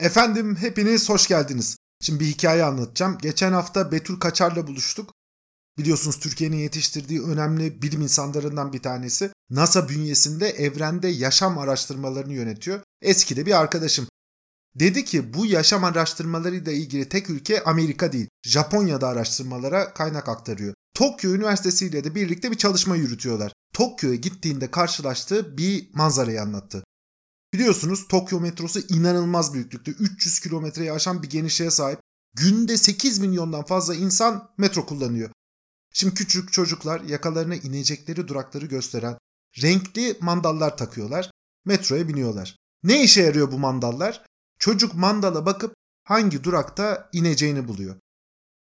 [0.00, 1.76] Efendim hepiniz hoş geldiniz.
[2.00, 3.18] Şimdi bir hikaye anlatacağım.
[3.18, 5.12] Geçen hafta Betül Kaçar'la buluştuk.
[5.78, 9.30] Biliyorsunuz Türkiye'nin yetiştirdiği önemli bilim insanlarından bir tanesi.
[9.50, 12.80] NASA bünyesinde evrende yaşam araştırmalarını yönetiyor.
[13.02, 14.08] Eski de bir arkadaşım.
[14.74, 18.28] Dedi ki bu yaşam araştırmalarıyla ilgili tek ülke Amerika değil.
[18.44, 20.74] Japonya'da araştırmalara kaynak aktarıyor.
[20.94, 23.52] Tokyo Üniversitesi ile de birlikte bir çalışma yürütüyorlar.
[23.72, 26.84] Tokyo'ya gittiğinde karşılaştığı bir manzarayı anlattı.
[27.56, 29.90] Biliyorsunuz Tokyo metrosu inanılmaz büyüklükte.
[29.90, 32.00] 300 kilometreyi aşan bir genişliğe sahip.
[32.34, 35.30] Günde 8 milyondan fazla insan metro kullanıyor.
[35.92, 39.18] Şimdi küçük çocuklar yakalarına inecekleri durakları gösteren
[39.62, 41.30] renkli mandallar takıyorlar.
[41.64, 42.56] Metroya biniyorlar.
[42.82, 44.24] Ne işe yarıyor bu mandallar?
[44.58, 47.96] Çocuk mandala bakıp hangi durakta ineceğini buluyor.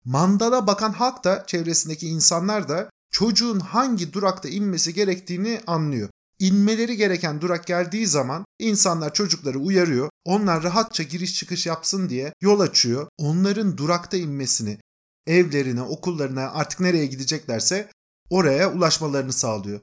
[0.04, 6.08] Mandala bakan halk da çevresindeki insanlar da çocuğun hangi durakta inmesi gerektiğini anlıyor.
[6.38, 10.10] İnmeleri gereken durak geldiği zaman insanlar çocukları uyarıyor.
[10.24, 13.08] Onlar rahatça giriş çıkış yapsın diye yol açıyor.
[13.18, 14.78] Onların durakta inmesini,
[15.26, 17.90] evlerine, okullarına artık nereye gideceklerse
[18.30, 19.80] oraya ulaşmalarını sağlıyor.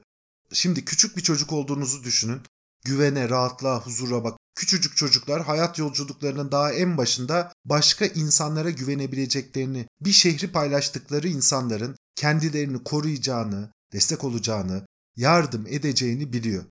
[0.52, 2.40] Şimdi küçük bir çocuk olduğunuzu düşünün.
[2.84, 4.38] Güvene, rahatlığa, huzura bak.
[4.54, 12.84] Küçücük çocuklar hayat yolculuklarının daha en başında başka insanlara güvenebileceklerini, bir şehri paylaştıkları insanların kendilerini
[12.84, 14.86] koruyacağını, destek olacağını,
[15.16, 16.64] yardım edeceğini biliyor.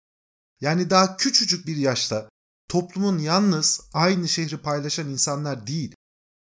[0.61, 2.29] Yani daha küçücük bir yaşta
[2.69, 5.95] toplumun yalnız aynı şehri paylaşan insanlar değil,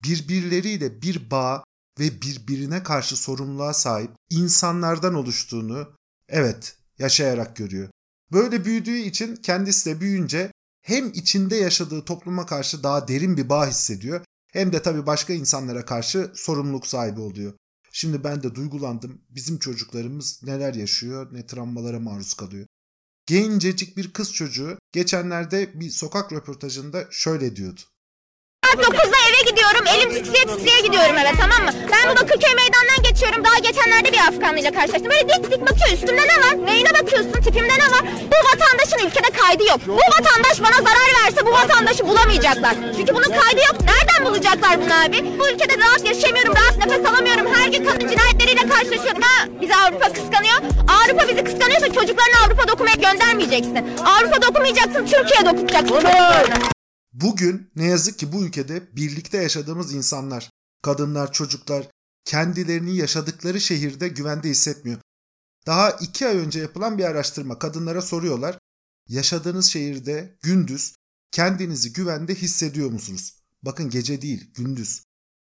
[0.04, 1.64] birbirleriyle bir bağ
[2.00, 5.92] ve birbirine karşı sorumluluğa sahip insanlardan oluştuğunu
[6.28, 7.88] evet yaşayarak görüyor.
[8.32, 10.52] Böyle büyüdüğü için kendisi de büyüyünce
[10.82, 15.84] hem içinde yaşadığı topluma karşı daha derin bir bağ hissediyor hem de tabii başka insanlara
[15.84, 17.54] karşı sorumluluk sahibi oluyor.
[18.00, 19.20] Şimdi ben de duygulandım.
[19.28, 22.66] Bizim çocuklarımız neler yaşıyor, ne travmalara maruz kalıyor.
[23.26, 27.80] Gencecik bir kız çocuğu geçenlerde bir sokak röportajında şöyle diyordu.
[28.68, 29.84] Saat 9'da eve gidiyorum.
[29.94, 31.72] Elim titreye titreye gidiyorum eve tamam mı?
[31.92, 33.44] Ben Bakırköy meydandan geçiyorum.
[33.44, 35.10] Daha geçenlerde bir Afganlıyla karşılaştım.
[35.10, 35.90] Böyle dik dik bakıyor.
[35.92, 36.66] Üstümde ne var?
[36.66, 37.32] Neyine bakıyorsun?
[37.32, 38.02] Tipimde ne var?
[38.32, 39.80] Bu vatandaşın ülkede kaydı yok.
[39.86, 42.74] Bu vatandaş bana zarar verse bu vatandaşı bulamayacaklar.
[42.96, 43.76] Çünkü bunun kaydı yok.
[43.90, 45.38] Nereden bulacaklar bunu abi?
[45.38, 46.54] Bu ülkede rahat yaşayamıyorum.
[46.56, 47.46] Rahat nefes alamıyorum.
[47.54, 49.22] Her gün kadın cinayetleriyle karşılaşıyorum.
[49.22, 50.58] Ha bizi Avrupa kıskanıyor.
[50.96, 53.80] Avrupa bizi kıskanıyorsa çocuklarını Avrupa'da okumaya göndermeyeceksin.
[54.04, 55.06] Avrupa'da okumayacaksın.
[55.06, 56.77] Türkiye'de okutacaksın.
[57.12, 60.50] Bugün ne yazık ki bu ülkede birlikte yaşadığımız insanlar,
[60.82, 61.88] kadınlar, çocuklar
[62.24, 64.98] kendilerini yaşadıkları şehirde güvende hissetmiyor.
[65.66, 68.58] Daha iki ay önce yapılan bir araştırma kadınlara soruyorlar.
[69.08, 70.94] Yaşadığınız şehirde gündüz
[71.30, 73.34] kendinizi güvende hissediyor musunuz?
[73.62, 75.02] Bakın gece değil gündüz.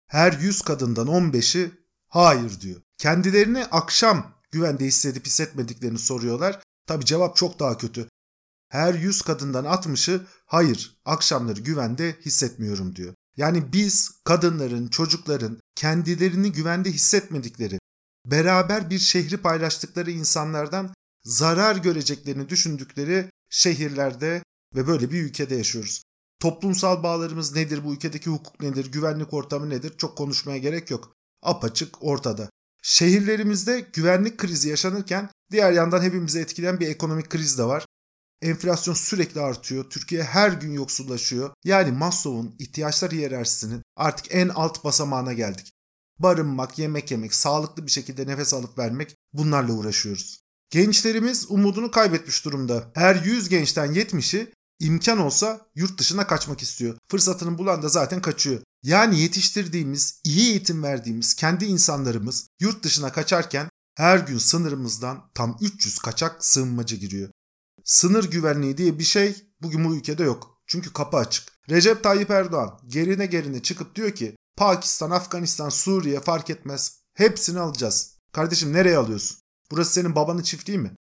[0.08, 1.72] Her 100 kadından 15'i
[2.08, 2.82] hayır diyor.
[2.98, 6.60] Kendilerini akşam güvende hissedip hissetmediklerini soruyorlar.
[6.88, 8.08] Tabi cevap çok daha kötü.
[8.74, 13.14] Her 100 kadından 60'ı hayır akşamları güvende hissetmiyorum diyor.
[13.38, 17.80] Yani biz kadınların, çocukların kendilerini güvende hissetmedikleri,
[18.26, 24.44] beraber bir şehri paylaştıkları insanlardan zarar göreceklerini düşündükleri şehirlerde
[24.76, 26.04] ve böyle bir ülkede yaşıyoruz.
[26.40, 31.14] Toplumsal bağlarımız nedir, bu ülkedeki hukuk nedir, güvenlik ortamı nedir çok konuşmaya gerek yok.
[31.42, 32.50] Apaçık ortada.
[32.84, 37.86] Şehirlerimizde güvenlik krizi yaşanırken diğer yandan hepimizi etkileyen bir ekonomik kriz de var.
[38.44, 39.90] Enflasyon sürekli artıyor.
[39.90, 41.50] Türkiye her gün yoksullaşıyor.
[41.64, 45.74] Yani Maslow'un ihtiyaçlar hiyerarşisinin artık en alt basamağına geldik.
[46.20, 50.40] Barınmak, yemek yemek, sağlıklı bir şekilde nefes alıp vermek bunlarla uğraşıyoruz.
[50.70, 52.92] Gençlerimiz umudunu kaybetmiş durumda.
[52.94, 56.98] Her 100 gençten 70'i imkan olsa yurt dışına kaçmak istiyor.
[57.08, 58.62] Fırsatını bulan da zaten kaçıyor.
[58.84, 66.00] Yani yetiştirdiğimiz, iyi eğitim verdiğimiz kendi insanlarımız yurt dışına kaçarken her gün sınırımızdan tam 300
[66.00, 67.30] kaçak sığınmacı giriyor.
[67.94, 70.62] Sınır güvenliği diye bir şey bugün bu ülkede yok.
[70.68, 71.44] Çünkü kapı açık.
[71.70, 77.00] Recep Tayyip Erdoğan gerine gerine çıkıp diyor ki Pakistan, Afganistan, Suriye fark etmez.
[77.14, 78.18] Hepsini alacağız.
[78.32, 79.38] Kardeşim nereye alıyorsun?
[79.72, 80.92] Burası senin babanın çiftliği mi?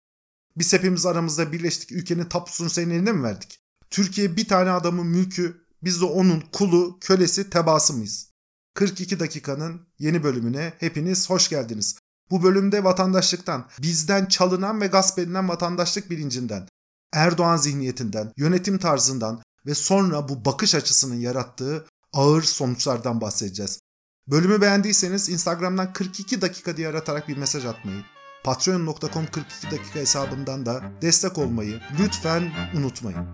[0.56, 1.92] Biz hepimiz aramızda birleştik.
[1.92, 3.60] Ülkenin tapusunu senin eline mi verdik?
[3.90, 5.66] Türkiye bir tane adamın mülkü.
[5.82, 8.30] Biz de onun kulu, kölesi, tebaası mıyız?
[8.74, 11.98] 42 dakikanın yeni bölümüne hepiniz hoş geldiniz.
[12.30, 16.68] Bu bölümde vatandaşlıktan, bizden çalınan ve gasp edilen vatandaşlık bilincinden,
[17.12, 23.80] Erdoğan zihniyetinden, yönetim tarzından ve sonra bu bakış açısının yarattığı ağır sonuçlardan bahsedeceğiz.
[24.26, 28.02] Bölümü beğendiyseniz Instagram'dan 42 dakika diye aratarak bir mesaj atmayı,
[28.44, 33.26] patreon.com 42 dakika hesabından da destek olmayı lütfen unutmayın.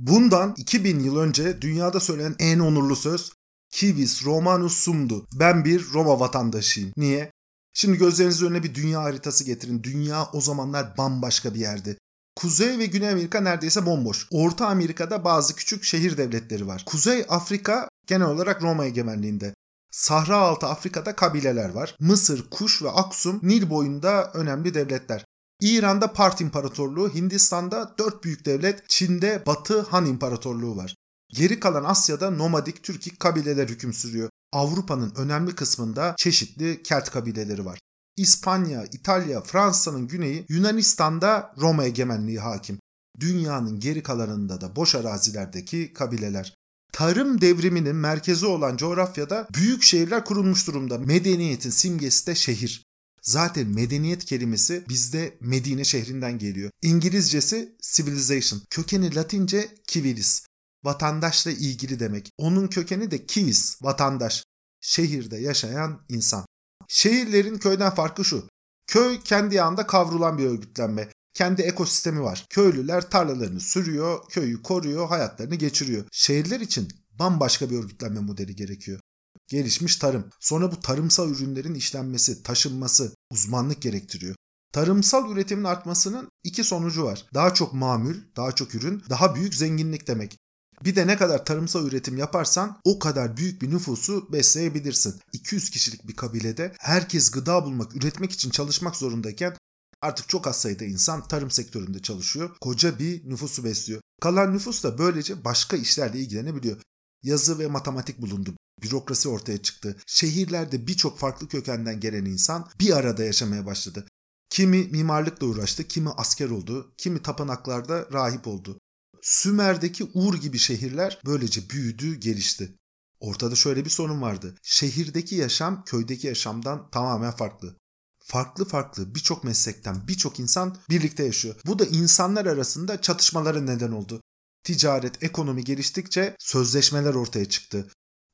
[0.00, 3.32] Bundan 2000 yıl önce dünyada söylenen en onurlu söz
[3.70, 5.26] Kivis Romanus sumdu.
[5.32, 6.92] Ben bir Roma vatandaşıyım.
[6.96, 7.32] Niye?
[7.74, 9.82] Şimdi gözlerinizin önüne bir dünya haritası getirin.
[9.82, 11.98] Dünya o zamanlar bambaşka bir yerdi.
[12.36, 14.26] Kuzey ve Güney Amerika neredeyse bomboş.
[14.30, 16.84] Orta Amerika'da bazı küçük şehir devletleri var.
[16.86, 19.54] Kuzey Afrika genel olarak Roma egemenliğinde.
[19.90, 21.96] Sahra altı Afrika'da kabileler var.
[22.00, 25.24] Mısır, Kuş ve Aksum Nil boyunda önemli devletler.
[25.60, 30.94] İran'da Part İmparatorluğu, Hindistan'da dört büyük devlet, Çin'de Batı Han İmparatorluğu var.
[31.28, 34.30] Geri kalan Asya'da nomadik Türkik kabileler hüküm sürüyor.
[34.52, 37.78] Avrupa'nın önemli kısmında çeşitli Kelt kabileleri var.
[38.16, 42.78] İspanya, İtalya, Fransa'nın güneyi, Yunanistan'da Roma egemenliği hakim.
[43.20, 46.54] Dünyanın geri kalanında da boş arazilerdeki kabileler.
[46.92, 50.98] Tarım devriminin merkezi olan coğrafyada büyük şehirler kurulmuş durumda.
[50.98, 52.84] Medeniyetin simgesi de şehir.
[53.22, 56.70] Zaten medeniyet kelimesi bizde Medine şehrinden geliyor.
[56.82, 58.62] İngilizcesi civilization.
[58.70, 60.46] Kökeni Latince civilis.
[60.84, 62.30] Vatandaşla ilgili demek.
[62.38, 64.44] Onun kökeni de civis, vatandaş.
[64.80, 66.46] Şehirde yaşayan insan.
[66.88, 68.48] Şehirlerin köyden farkı şu.
[68.86, 71.08] Köy kendi yanında kavrulan bir örgütlenme.
[71.34, 72.46] Kendi ekosistemi var.
[72.50, 76.04] Köylüler tarlalarını sürüyor, köyü koruyor, hayatlarını geçiriyor.
[76.12, 76.88] Şehirler için
[77.18, 79.00] bambaşka bir örgütlenme modeli gerekiyor.
[79.50, 80.24] Gelişmiş tarım.
[80.40, 84.34] Sonra bu tarımsal ürünlerin işlenmesi, taşınması, uzmanlık gerektiriyor.
[84.72, 87.26] Tarımsal üretimin artmasının iki sonucu var.
[87.34, 90.38] Daha çok mamül, daha çok ürün, daha büyük zenginlik demek.
[90.84, 95.20] Bir de ne kadar tarımsal üretim yaparsan o kadar büyük bir nüfusu besleyebilirsin.
[95.32, 99.56] 200 kişilik bir kabilede herkes gıda bulmak, üretmek için çalışmak zorundayken
[100.02, 102.50] artık çok az sayıda insan tarım sektöründe çalışıyor.
[102.60, 104.00] Koca bir nüfusu besliyor.
[104.20, 106.76] Kalan nüfus da böylece başka işlerle ilgilenebiliyor.
[107.22, 108.54] Yazı ve matematik bulundu.
[108.82, 109.96] Bürokrasi ortaya çıktı.
[110.06, 114.06] Şehirlerde birçok farklı kökenden gelen insan bir arada yaşamaya başladı.
[114.50, 118.78] Kimi mimarlıkla uğraştı, kimi asker oldu, kimi tapınaklarda rahip oldu.
[119.22, 122.74] Sümer'deki Ur gibi şehirler böylece büyüdü, gelişti.
[123.20, 124.54] Ortada şöyle bir sorun vardı.
[124.62, 127.76] Şehirdeki yaşam köydeki yaşamdan tamamen farklı.
[128.24, 131.54] Farklı farklı birçok meslekten birçok insan birlikte yaşıyor.
[131.66, 134.19] Bu da insanlar arasında çatışmalara neden oldu.
[134.64, 137.88] Ticaret, ekonomi geliştikçe sözleşmeler ortaya çıktı.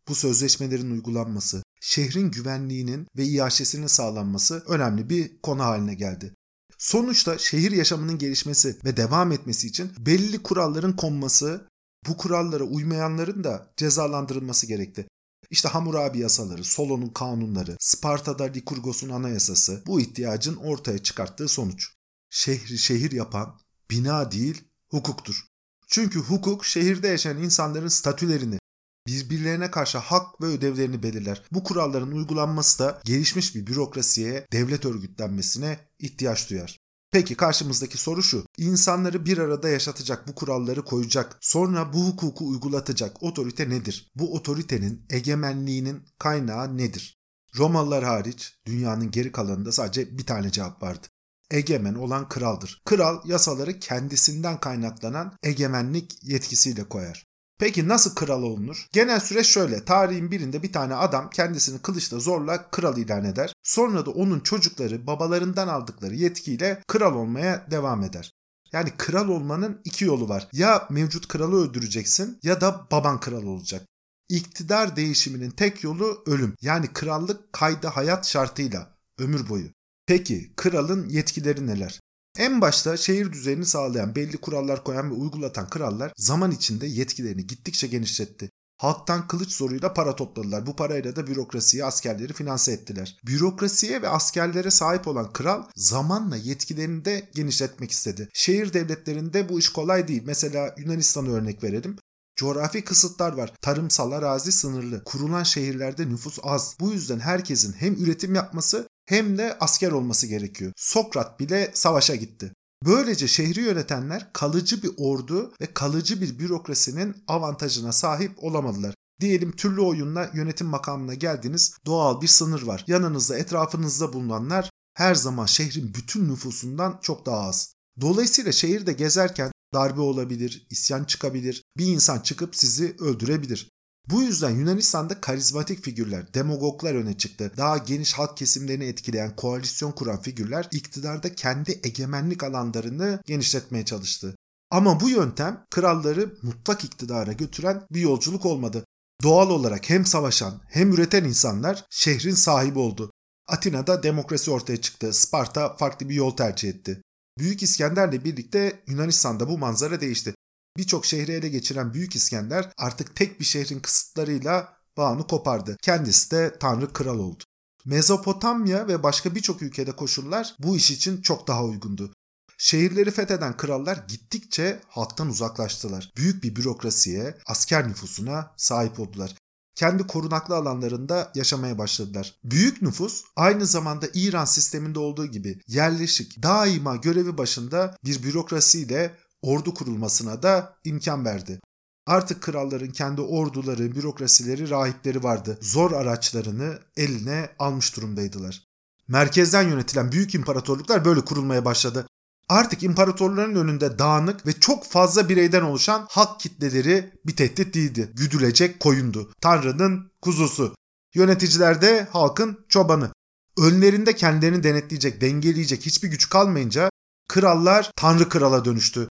[0.08, 6.34] Bu sözleşmelerin uygulanması, şehrin güvenliğinin ve iaşesinin sağlanması önemli bir konu haline geldi.
[6.78, 11.69] Sonuçta şehir yaşamının gelişmesi ve devam etmesi için belli kuralların konması,
[12.08, 15.08] bu kurallara uymayanların da cezalandırılması gerekti.
[15.50, 21.88] İşte Hammurabi yasaları, Solon'un kanunları, Sparta'da Likurgos'un anayasası bu ihtiyacın ortaya çıkarttığı sonuç.
[22.31, 25.46] Şehri şehir yapan bina değil hukuktur.
[25.87, 28.59] Çünkü hukuk şehirde yaşayan insanların statülerini,
[29.06, 31.43] birbirlerine karşı hak ve ödevlerini belirler.
[31.53, 36.79] Bu kuralların uygulanması da gelişmiş bir bürokrasiye, devlet örgütlenmesine ihtiyaç duyar.
[37.12, 38.47] Peki karşımızdaki soru şu.
[38.59, 44.11] İnsanları bir arada yaşatacak bu kuralları koyacak, sonra bu hukuku uygulatacak otorite nedir?
[44.15, 47.17] Bu otoritenin egemenliğinin kaynağı nedir?
[47.59, 51.06] Romalılar hariç dünyanın geri kalanında sadece bir tane cevap vardı.
[51.50, 52.82] Egemen olan kraldır.
[52.84, 57.26] Kral yasaları kendisinden kaynaklanan egemenlik yetkisiyle koyar.
[57.58, 58.87] Peki nasıl kral olunur?
[58.93, 59.84] Genel süreç şöyle.
[59.84, 63.52] Tarihin birinde bir tane adam kendisini kılıçla zorla kral ilan eder.
[63.62, 68.32] Sonra da onun çocukları babalarından aldıkları yetkiyle kral olmaya devam eder.
[68.73, 70.49] Yani kral olmanın iki yolu var.
[70.52, 73.82] Ya mevcut kralı öldüreceksin ya da baban kral olacak.
[74.28, 76.54] İktidar değişiminin tek yolu ölüm.
[76.61, 79.75] Yani krallık kayda hayat şartıyla ömür boyu.
[80.06, 82.00] Peki kralın yetkileri neler?
[82.38, 87.86] En başta şehir düzenini sağlayan, belli kurallar koyan ve uygulatan krallar zaman içinde yetkilerini gittikçe
[87.86, 88.50] genişletti.
[88.76, 90.66] Halktan kılıç zoruyla para topladılar.
[90.66, 93.16] Bu parayla da bürokrasiyi, askerleri finanse ettiler.
[93.26, 98.28] Bürokrasiye ve askerlere sahip olan kral zamanla yetkilerini de genişletmek istedi.
[98.34, 100.22] Şehir devletlerinde bu iş kolay değil.
[100.26, 101.96] Mesela Yunanistan'a örnek verelim.
[102.36, 103.52] Coğrafi kısıtlar var.
[103.60, 105.04] Tarımsal arazi sınırlı.
[105.04, 106.76] Kurulan şehirlerde nüfus az.
[106.80, 110.72] Bu yüzden herkesin hem üretim yapması hem de asker olması gerekiyor.
[110.76, 112.52] Sokrat bile savaşa gitti.
[112.84, 118.94] Böylece şehri yönetenler kalıcı bir ordu ve kalıcı bir bürokrasinin avantajına sahip olamadılar.
[119.20, 122.84] Diyelim türlü oyunla yönetim makamına geldiniz doğal bir sınır var.
[122.86, 127.75] Yanınızda etrafınızda bulunanlar her zaman şehrin bütün nüfusundan çok daha az.
[128.00, 133.68] Dolayısıyla şehirde gezerken darbe olabilir, isyan çıkabilir, bir insan çıkıp sizi öldürebilir.
[134.10, 137.52] Bu yüzden Yunanistan'da karizmatik figürler, demagoglar öne çıktı.
[137.56, 144.36] Daha geniş halk kesimlerini etkileyen koalisyon kuran figürler iktidarda kendi egemenlik alanlarını genişletmeye çalıştı.
[144.70, 148.84] Ama bu yöntem kralları mutlak iktidara götüren bir yolculuk olmadı.
[149.22, 153.12] Doğal olarak hem savaşan hem üreten insanlar şehrin sahibi oldu.
[153.48, 155.12] Atina'da demokrasi ortaya çıktı.
[155.12, 157.02] Sparta farklı bir yol tercih etti.
[157.38, 160.34] Büyük İskender'le birlikte Yunanistan'da bu manzara değişti.
[160.78, 165.76] Birçok şehri ele geçiren Büyük İskender artık tek bir şehrin kısıtlarıyla bağını kopardı.
[165.83, 167.45] Kendisi de tanrı kral oldu.
[167.85, 172.12] Mezopotamya ve başka birçok ülkede koşullar bu iş için çok daha uygundu.
[172.59, 176.12] Şehirleri fetheden krallar gittikçe halktan uzaklaştılar.
[176.16, 179.35] Büyük bir bürokrasiye, asker nüfusuna sahip oldular.
[179.75, 182.35] Kendi korunaklı alanlarında yaşamaya başladılar.
[182.45, 189.16] Büyük nüfus aynı zamanda İran sisteminde olduğu gibi yerleşik, daima görevi başında bir bürokrasiyle
[189.47, 191.61] ordu kurulmasına da imkan verdi.
[192.07, 195.59] Artık kralların kendi orduları, bürokrasileri, rahipleri vardı.
[195.61, 198.62] Zor araçlarını eline almış durumdaydılar.
[199.09, 202.07] Merkezden yönetilen büyük imparatorluklar böyle kurulmaya başladı.
[202.49, 208.12] Artık imparatorların önünde dağınık ve çok fazla bireyden oluşan halk kitleleri bir tehdit değildi.
[208.15, 209.33] Güdülecek koyundu.
[209.41, 210.75] Tanrı'nın kuzusu.
[211.15, 213.11] Yöneticiler de halkın çobanı.
[213.59, 216.91] Önlerinde kendilerini denetleyecek, dengeleyecek hiçbir güç kalmayınca
[217.29, 219.09] krallar Tanrı krala dönüştü.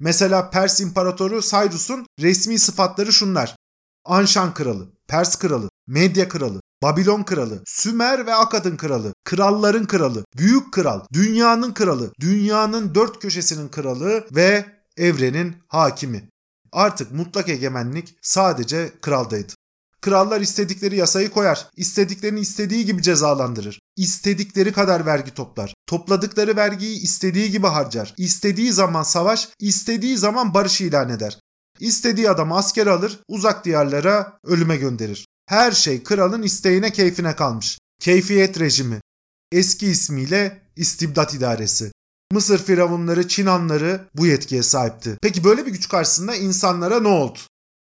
[0.00, 3.56] Mesela Pers İmparatoru Cyrus'un resmi sıfatları şunlar.
[4.04, 10.72] Anşan kralı, Pers kralı, Medya kralı, Babilon kralı, Sümer ve Akad'ın kralı, kralların kralı, büyük
[10.72, 14.66] kral, dünyanın kralı, dünyanın dört köşesinin kralı ve
[14.96, 16.28] evrenin hakimi.
[16.72, 19.52] Artık mutlak egemenlik sadece kraldaydı.
[20.00, 27.50] Krallar istedikleri yasayı koyar, istediklerini istediği gibi cezalandırır, istedikleri kadar vergi toplar, topladıkları vergiyi istediği
[27.50, 31.38] gibi harcar, istediği zaman savaş, istediği zaman barış ilan eder.
[31.80, 35.26] İstediği adamı asker alır, uzak diyarlara ölüme gönderir.
[35.46, 37.78] Her şey kralın isteğine keyfine kalmış.
[38.00, 39.00] Keyfiyet rejimi.
[39.52, 41.92] Eski ismiyle istibdat idaresi.
[42.32, 45.18] Mısır firavunları, Çin hanları bu yetkiye sahipti.
[45.22, 47.38] Peki böyle bir güç karşısında insanlara ne oldu?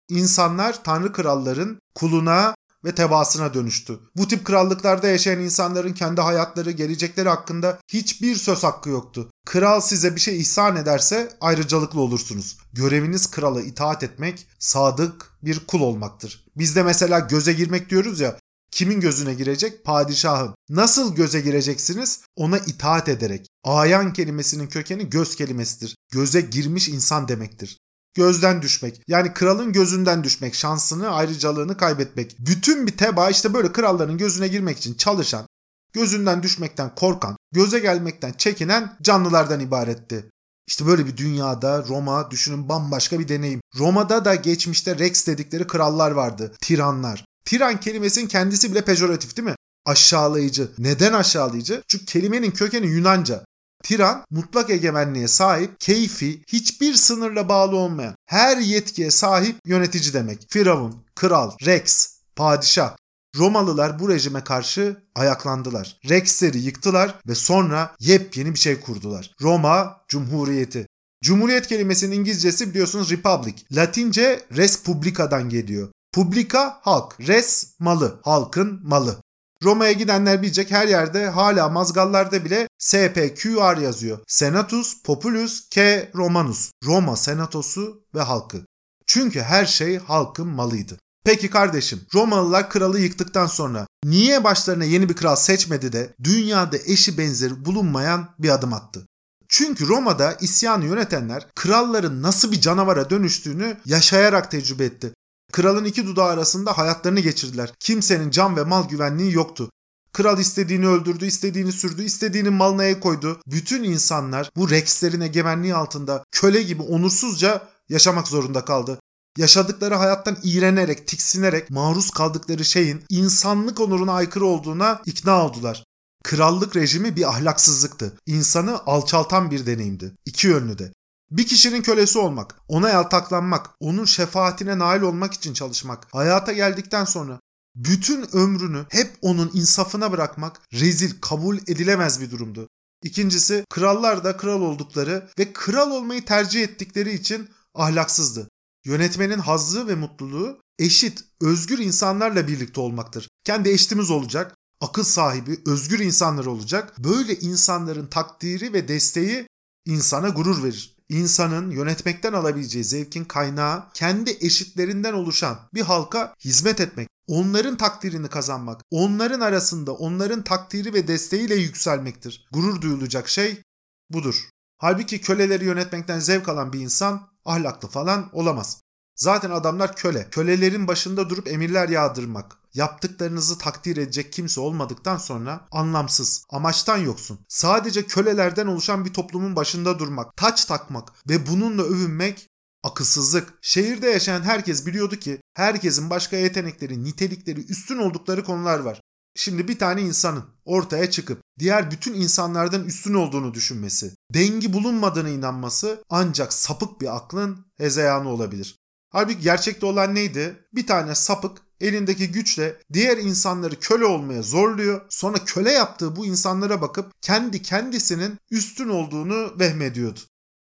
[0.09, 2.55] İnsanlar tanrı kralların kuluna
[2.85, 3.99] ve tebaasına dönüştü.
[4.15, 9.29] Bu tip krallıklarda yaşayan insanların kendi hayatları, gelecekleri hakkında hiçbir söz hakkı yoktu.
[9.45, 12.57] Kral size bir şey ihsan ederse ayrıcalıklı olursunuz.
[12.73, 16.45] Göreviniz krala itaat etmek, sadık bir kul olmaktır.
[16.57, 18.37] Bizde mesela göze girmek diyoruz ya,
[18.71, 19.83] Kimin gözüne girecek?
[19.85, 20.55] Padişahın.
[20.69, 22.21] Nasıl göze gireceksiniz?
[22.35, 23.47] Ona itaat ederek.
[23.63, 25.95] Ayan kelimesinin kökeni göz kelimesidir.
[26.11, 27.82] Göze girmiş insan demektir
[28.13, 29.01] gözden düşmek.
[29.07, 32.35] Yani kralın gözünden düşmek, şansını, ayrıcalığını kaybetmek.
[32.39, 35.47] Bütün bir teba işte böyle kralların gözüne girmek için çalışan,
[35.93, 40.29] gözünden düşmekten korkan, göze gelmekten çekinen canlılardan ibaretti.
[40.67, 43.61] İşte böyle bir dünyada Roma düşünün bambaşka bir deneyim.
[43.77, 46.53] Roma'da da geçmişte Rex dedikleri krallar vardı.
[46.61, 47.25] Tiranlar.
[47.45, 49.55] Tiran kelimesinin kendisi bile pejoratif değil mi?
[49.85, 50.71] Aşağılayıcı.
[50.77, 51.83] Neden aşağılayıcı?
[51.87, 53.45] Çünkü kelimenin kökeni Yunanca.
[53.83, 60.45] Tiran mutlak egemenliğe sahip, keyfi, hiçbir sınırla bağlı olmayan, her yetkiye sahip yönetici demek.
[60.49, 62.95] Firavun, kral, rex, padişah.
[63.37, 65.97] Romalılar bu rejime karşı ayaklandılar.
[66.09, 69.31] Rex'leri yıktılar ve sonra yepyeni bir şey kurdular.
[69.41, 70.87] Roma Cumhuriyeti.
[71.23, 73.55] Cumhuriyet kelimesinin İngilizcesi biliyorsunuz republic.
[73.71, 75.89] Latince res publica'dan geliyor.
[76.13, 79.17] Publica halk, res malı, halkın malı.
[79.63, 84.19] Roma'ya gidenler bilecek her yerde hala mazgallarda bile SPQR yazıyor.
[84.27, 86.71] Senatus Populus K Romanus.
[86.85, 88.65] Roma senatosu ve halkı.
[89.07, 90.99] Çünkü her şey halkın malıydı.
[91.25, 97.17] Peki kardeşim Romalılar kralı yıktıktan sonra niye başlarına yeni bir kral seçmedi de dünyada eşi
[97.17, 99.07] benzeri bulunmayan bir adım attı?
[99.49, 105.13] Çünkü Roma'da isyanı yönetenler kralların nasıl bir canavara dönüştüğünü yaşayarak tecrübe etti.
[105.51, 107.73] Kralın iki dudağı arasında hayatlarını geçirdiler.
[107.79, 109.69] Kimsenin can ve mal güvenliği yoktu.
[110.13, 113.41] Kral istediğini öldürdü, istediğini sürdü, istediğinin malına el koydu.
[113.47, 118.99] Bütün insanlar bu Rex'lerin egemenliği altında köle gibi onursuzca yaşamak zorunda kaldı.
[119.37, 125.83] Yaşadıkları hayattan iğrenerek, tiksinerek maruz kaldıkları şeyin insanlık onuruna aykırı olduğuna ikna oldular.
[126.23, 128.17] Krallık rejimi bir ahlaksızlıktı.
[128.25, 130.13] İnsanı alçaltan bir deneyimdi.
[130.25, 130.93] İki yönlü de.
[131.31, 137.39] Bir kişinin kölesi olmak, ona yaltaklanmak, onun şefaatine nail olmak için çalışmak, hayata geldikten sonra
[137.75, 142.69] bütün ömrünü hep onun insafına bırakmak rezil, kabul edilemez bir durumdu.
[143.03, 148.49] İkincisi, krallar da kral oldukları ve kral olmayı tercih ettikleri için ahlaksızdı.
[148.85, 153.29] Yönetmenin hazzı ve mutluluğu eşit, özgür insanlarla birlikte olmaktır.
[153.43, 156.93] Kendi eşitimiz olacak, akıl sahibi, özgür insanlar olacak.
[157.03, 159.47] Böyle insanların takdiri ve desteği
[159.85, 167.09] insana gurur verir insanın yönetmekten alabileceği zevkin kaynağı kendi eşitlerinden oluşan bir halka hizmet etmek,
[167.27, 172.47] onların takdirini kazanmak, onların arasında onların takdiri ve desteğiyle yükselmektir.
[172.51, 173.61] Gurur duyulacak şey
[174.09, 174.49] budur.
[174.77, 178.81] Halbuki köleleri yönetmekten zevk alan bir insan ahlaklı falan olamaz.
[179.15, 180.29] Zaten adamlar köle.
[180.29, 187.39] Kölelerin başında durup emirler yağdırmak, yaptıklarınızı takdir edecek kimse olmadıktan sonra anlamsız, amaçtan yoksun.
[187.47, 192.49] Sadece kölelerden oluşan bir toplumun başında durmak, taç takmak ve bununla övünmek
[192.83, 193.53] Akılsızlık.
[193.61, 199.01] Şehirde yaşayan herkes biliyordu ki herkesin başka yetenekleri, nitelikleri üstün oldukları konular var.
[199.35, 206.03] Şimdi bir tane insanın ortaya çıkıp diğer bütün insanlardan üstün olduğunu düşünmesi, dengi bulunmadığına inanması
[206.09, 208.75] ancak sapık bir aklın hezeyanı olabilir.
[209.09, 210.67] Halbuki gerçekte olan neydi?
[210.73, 215.01] Bir tane sapık elindeki güçle diğer insanları köle olmaya zorluyor.
[215.09, 220.19] Sonra köle yaptığı bu insanlara bakıp kendi kendisinin üstün olduğunu vehmediyordu.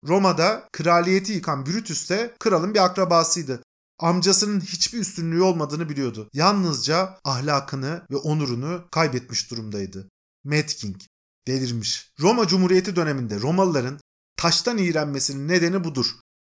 [0.08, 3.62] Roma'da kraliyeti yıkan Brutus de kralın bir akrabasıydı.
[3.98, 6.28] Amcasının hiçbir üstünlüğü olmadığını biliyordu.
[6.32, 10.08] Yalnızca ahlakını ve onurunu kaybetmiş durumdaydı.
[10.44, 10.96] Mad King
[11.46, 12.12] delirmiş.
[12.20, 14.00] Roma Cumhuriyeti döneminde Romalıların
[14.36, 16.06] taştan iğrenmesinin nedeni budur.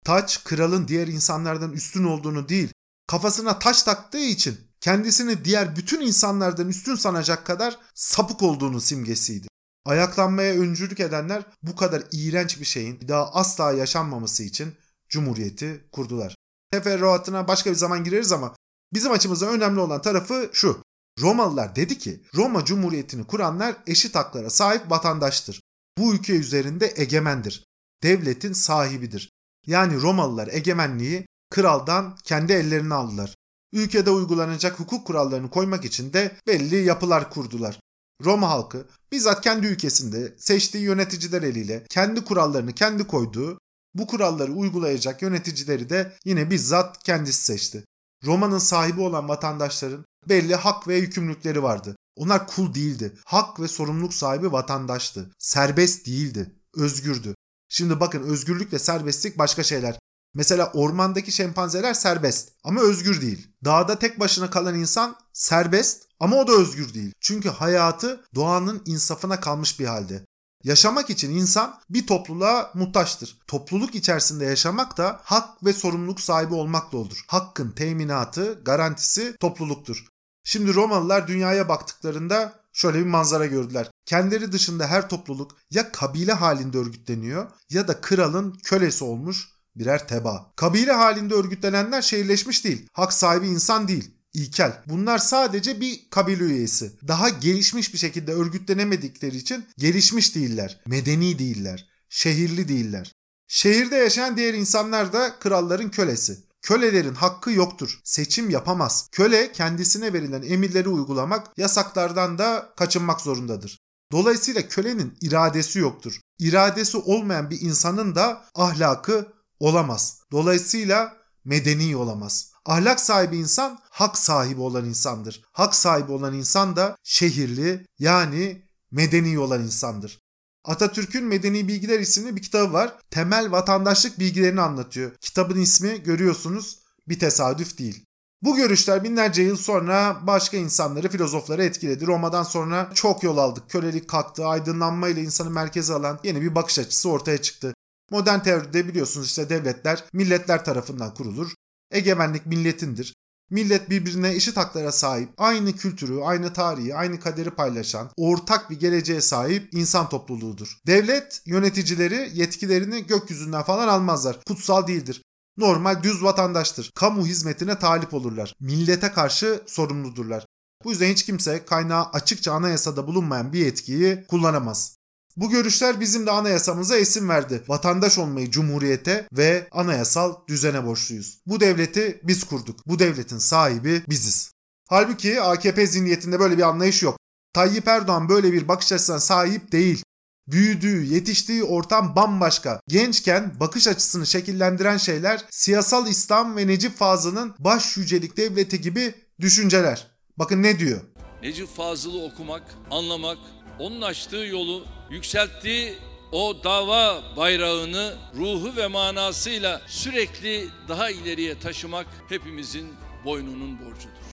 [0.06, 2.74] Taç kralın diğer insanlardan üstün olduğunu değil,
[3.08, 9.48] kafasına taş taktığı için kendisini diğer bütün insanlardan üstün sanacak kadar sapık olduğunu simgesiydi.
[9.86, 14.76] Ayaklanmaya öncülük edenler bu kadar iğrenç bir şeyin bir daha asla yaşanmaması için
[15.10, 16.36] Cumhuriyeti kurdular.
[16.72, 18.56] Teferruatına başka bir zaman gireriz ama
[18.94, 20.84] bizim açımızdan önemli olan tarafı şu.
[21.22, 25.62] Romalılar dedi ki Roma Cumhuriyeti'ni kuranlar eşit haklara sahip vatandaştır.
[25.98, 27.66] Bu ülke üzerinde egemendir.
[28.04, 29.32] Devletin sahibidir.
[29.66, 33.36] Yani Romalılar egemenliği kraldan kendi ellerine aldılar.
[33.74, 37.80] Ülkede uygulanacak hukuk kurallarını koymak için de belli yapılar kurdular.
[38.26, 43.60] Roma halkı bizzat kendi ülkesinde seçtiği yöneticiler eliyle kendi kurallarını kendi koyduğu,
[43.94, 47.86] bu kuralları uygulayacak yöneticileri de yine bizzat kendisi seçti.
[48.26, 51.96] Roma'nın sahibi olan vatandaşların belli hak ve yükümlülükleri vardı.
[52.16, 53.14] Onlar kul değildi.
[53.26, 55.30] Hak ve sorumluluk sahibi vatandaştı.
[55.40, 56.56] Serbest değildi.
[56.76, 57.36] Özgürdü.
[57.70, 60.00] Şimdi bakın özgürlük ve serbestlik başka şeyler.
[60.34, 63.48] Mesela ormandaki şempanzeler serbest ama özgür değil.
[63.66, 67.14] Dağda tek başına kalan insan serbest ama o da özgür değil.
[67.20, 70.26] Çünkü hayatı doğanın insafına kalmış bir halde.
[70.64, 73.38] Yaşamak için insan bir topluluğa muhtaçtır.
[73.48, 77.24] Topluluk içerisinde yaşamak da hak ve sorumluluk sahibi olmakla olur.
[77.28, 80.06] Hakkın teminatı, garantisi topluluktur.
[80.44, 83.92] Şimdi Romalılar dünyaya baktıklarında şöyle bir manzara gördüler.
[84.06, 90.54] Kendileri dışında her topluluk ya kabile halinde örgütleniyor ya da kralın kölesi olmuş birer teba.
[90.56, 92.88] Kabile halinde örgütlenenler şehirleşmiş değil.
[92.94, 94.19] Hak sahibi insan değil.
[94.34, 94.84] İlkel.
[94.86, 96.92] Bunlar sadece bir kabile üyesi.
[97.08, 100.82] Daha gelişmiş bir şekilde örgütlenemedikleri için gelişmiş değiller.
[100.88, 101.90] Medeni değiller.
[102.10, 103.12] Şehirli değiller.
[103.48, 106.50] Şehirde yaşayan diğer insanlar da kralların kölesi.
[106.62, 108.00] Kölelerin hakkı yoktur.
[108.04, 109.08] Seçim yapamaz.
[109.12, 113.80] Köle kendisine verilen emirleri uygulamak, yasaklardan da kaçınmak zorundadır.
[114.12, 116.20] Dolayısıyla kölenin iradesi yoktur.
[116.40, 120.22] İradesi olmayan bir insanın da ahlakı olamaz.
[120.32, 122.49] Dolayısıyla medeni olamaz.
[122.66, 125.42] Ahlak sahibi insan hak sahibi olan insandır.
[125.52, 130.20] Hak sahibi olan insan da şehirli yani medeni olan insandır.
[130.66, 132.98] Atatürk'ün Medeni Bilgiler isimli bir kitabı var.
[133.12, 135.12] Temel vatandaşlık bilgilerini anlatıyor.
[135.22, 138.06] Kitabın ismi görüyorsunuz bir tesadüf değil.
[138.42, 142.08] Bu görüşler binlerce yıl sonra başka insanları, filozofları etkiledi.
[142.08, 143.70] Roma'dan sonra çok yol aldık.
[143.70, 147.74] Kölelik kalktı, aydınlanma ile insanı merkeze alan yeni bir bakış açısı ortaya çıktı.
[148.12, 151.52] Modern teoride biliyorsunuz işte devletler milletler tarafından kurulur.
[151.92, 153.16] Egemenlik milletindir.
[153.50, 159.22] Millet birbirine eşit haklara sahip, aynı kültürü, aynı tarihi, aynı kaderi paylaşan, ortak bir geleceğe
[159.22, 160.78] sahip insan topluluğudur.
[160.88, 164.40] Devlet yöneticileri yetkilerini gökyüzünden falan almazlar.
[164.48, 165.22] Kutsal değildir.
[165.58, 166.92] Normal düz vatandaştır.
[166.96, 168.56] Kamu hizmetine talip olurlar.
[168.60, 170.46] Millete karşı sorumludurlar.
[170.84, 174.99] Bu yüzden hiç kimse kaynağı açıkça anayasada bulunmayan bir yetkiyi kullanamaz.
[175.38, 177.64] Bu görüşler bizim de anayasamıza esin verdi.
[177.68, 181.38] Vatandaş olmayı cumhuriyete ve anayasal düzene borçluyuz.
[181.46, 182.88] Bu devleti biz kurduk.
[182.88, 184.52] Bu devletin sahibi biziz.
[184.90, 187.18] Halbuki AKP zihniyetinde böyle bir anlayış yok.
[187.54, 190.04] Tayyip Erdoğan böyle bir bakış açısına sahip değil.
[190.48, 192.82] Büyüdüğü, yetiştiği ortam bambaşka.
[192.88, 200.08] Gençken bakış açısını şekillendiren şeyler siyasal İslam ve Necip Fazıl'ın baş yücelik devleti gibi düşünceler.
[200.38, 201.02] Bakın ne diyor?
[201.44, 203.38] Necip Fazıl'ı okumak, anlamak,
[203.80, 205.98] onun açtığı yolu, yükselttiği
[206.32, 212.94] o dava bayrağını ruhu ve manasıyla sürekli daha ileriye taşımak hepimizin
[213.26, 214.30] boynunun borcudur.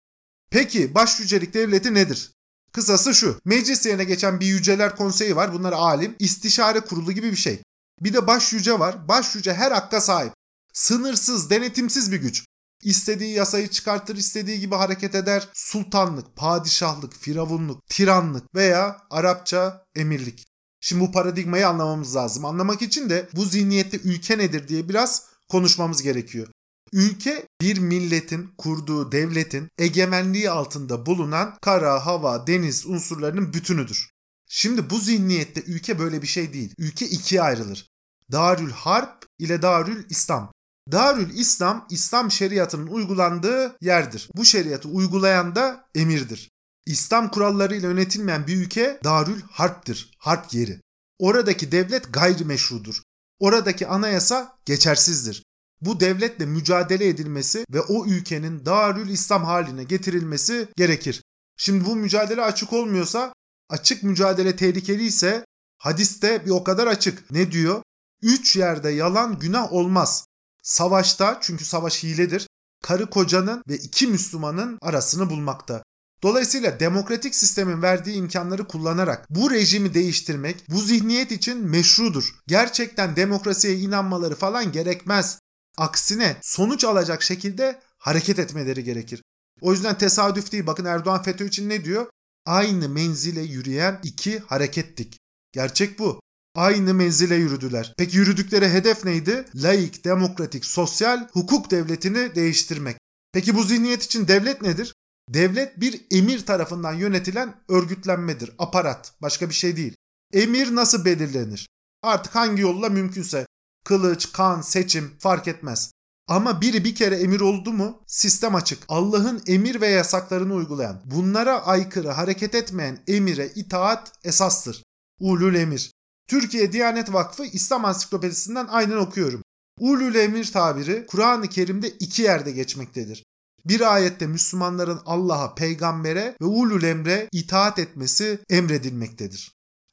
[0.51, 2.31] Peki baş yücelik devleti nedir?
[2.73, 3.41] Kısası şu.
[3.45, 5.53] Meclis yerine geçen bir yüceler konseyi var.
[5.55, 7.63] Bunlar alim, istişare kurulu gibi bir şey.
[8.01, 9.09] Bir de baş yüce var.
[9.09, 10.33] Baş yüce her hakka sahip.
[10.73, 12.45] Sınırsız, denetimsiz bir güç.
[12.83, 15.49] İstediği yasayı çıkartır, istediği gibi hareket eder.
[15.55, 20.47] Sultanlık, padişahlık, firavunluk, tiranlık veya Arapça emirlik.
[20.81, 22.45] Şimdi bu paradigmayı anlamamız lazım.
[22.45, 26.49] Anlamak için de bu zihniyette ülke nedir diye biraz konuşmamız gerekiyor.
[26.93, 34.11] Ülke bir milletin kurduğu devletin egemenliği altında bulunan kara, hava, deniz unsurlarının bütünüdür.
[34.49, 36.75] Şimdi bu zihniyette ülke böyle bir şey değil.
[36.79, 37.87] Ülke ikiye ayrılır.
[38.33, 40.53] Darül Harp ile Darül İslam.
[40.93, 44.31] Darül İslam, İslam şeriatının uygulandığı yerdir.
[44.37, 46.51] Bu şeriatı uygulayan da emirdir.
[46.87, 50.81] İslam kurallarıyla yönetilmeyen bir ülke Darül Harp'tir, harp yeri.
[51.19, 53.03] Oradaki devlet gayrimeşrudur.
[53.39, 55.43] Oradaki anayasa geçersizdir.
[55.81, 61.23] Bu devletle mücadele edilmesi ve o ülkenin Darül İslam haline getirilmesi gerekir.
[61.57, 63.33] Şimdi bu mücadele açık olmuyorsa,
[63.71, 65.45] açık mücadele tehlikeli ise
[65.79, 67.31] hadiste bir o kadar açık.
[67.31, 67.83] Ne diyor?
[68.23, 70.27] Üç yerde yalan günah olmaz.
[70.63, 72.47] Savaşta, çünkü savaş hiledir,
[72.83, 75.83] karı kocanın ve iki Müslümanın arasını bulmakta.
[76.23, 82.35] Dolayısıyla demokratik sistemin verdiği imkanları kullanarak bu rejimi değiştirmek bu zihniyet için meşrudur.
[82.47, 85.39] Gerçekten demokrasiye inanmaları falan gerekmez.
[85.79, 89.23] Aksine sonuç alacak şekilde hareket etmeleri gerekir.
[89.61, 90.67] O yüzden tesadüf değil.
[90.67, 92.07] Bakın Erdoğan FETÖ için ne diyor?
[92.47, 95.19] Aynı menzile yürüyen iki harekettik.
[95.53, 96.21] Gerçek bu.
[96.55, 97.95] Aynı menzile yürüdüler.
[97.99, 99.45] Peki yürüdükleri hedef neydi?
[99.55, 102.97] Laik, demokratik, sosyal hukuk devletini değiştirmek.
[103.33, 104.95] Peki bu zihniyet için devlet nedir?
[105.29, 109.97] Devlet bir emir tarafından yönetilen örgütlenmedir, aparat, başka bir şey değil.
[110.33, 111.69] Emir nasıl belirlenir?
[112.03, 113.47] Artık hangi yolla mümkünse
[113.85, 115.93] kılıç, kan, seçim fark etmez.
[116.29, 118.83] Ama biri bir kere emir oldu mu sistem açık.
[118.89, 124.83] Allah'ın emir ve yasaklarını uygulayan, bunlara aykırı hareket etmeyen emire itaat esastır.
[125.21, 125.93] Ulul emir.
[126.33, 129.43] Türkiye Diyanet Vakfı İslam Ansiklopedisinden aynen okuyorum.
[129.81, 133.25] Ulul emir tabiri Kur'an-ı Kerim'de iki yerde geçmektedir.
[133.65, 139.53] Bir ayette Müslümanların Allah'a, peygambere ve ulul emre itaat etmesi emredilmektedir.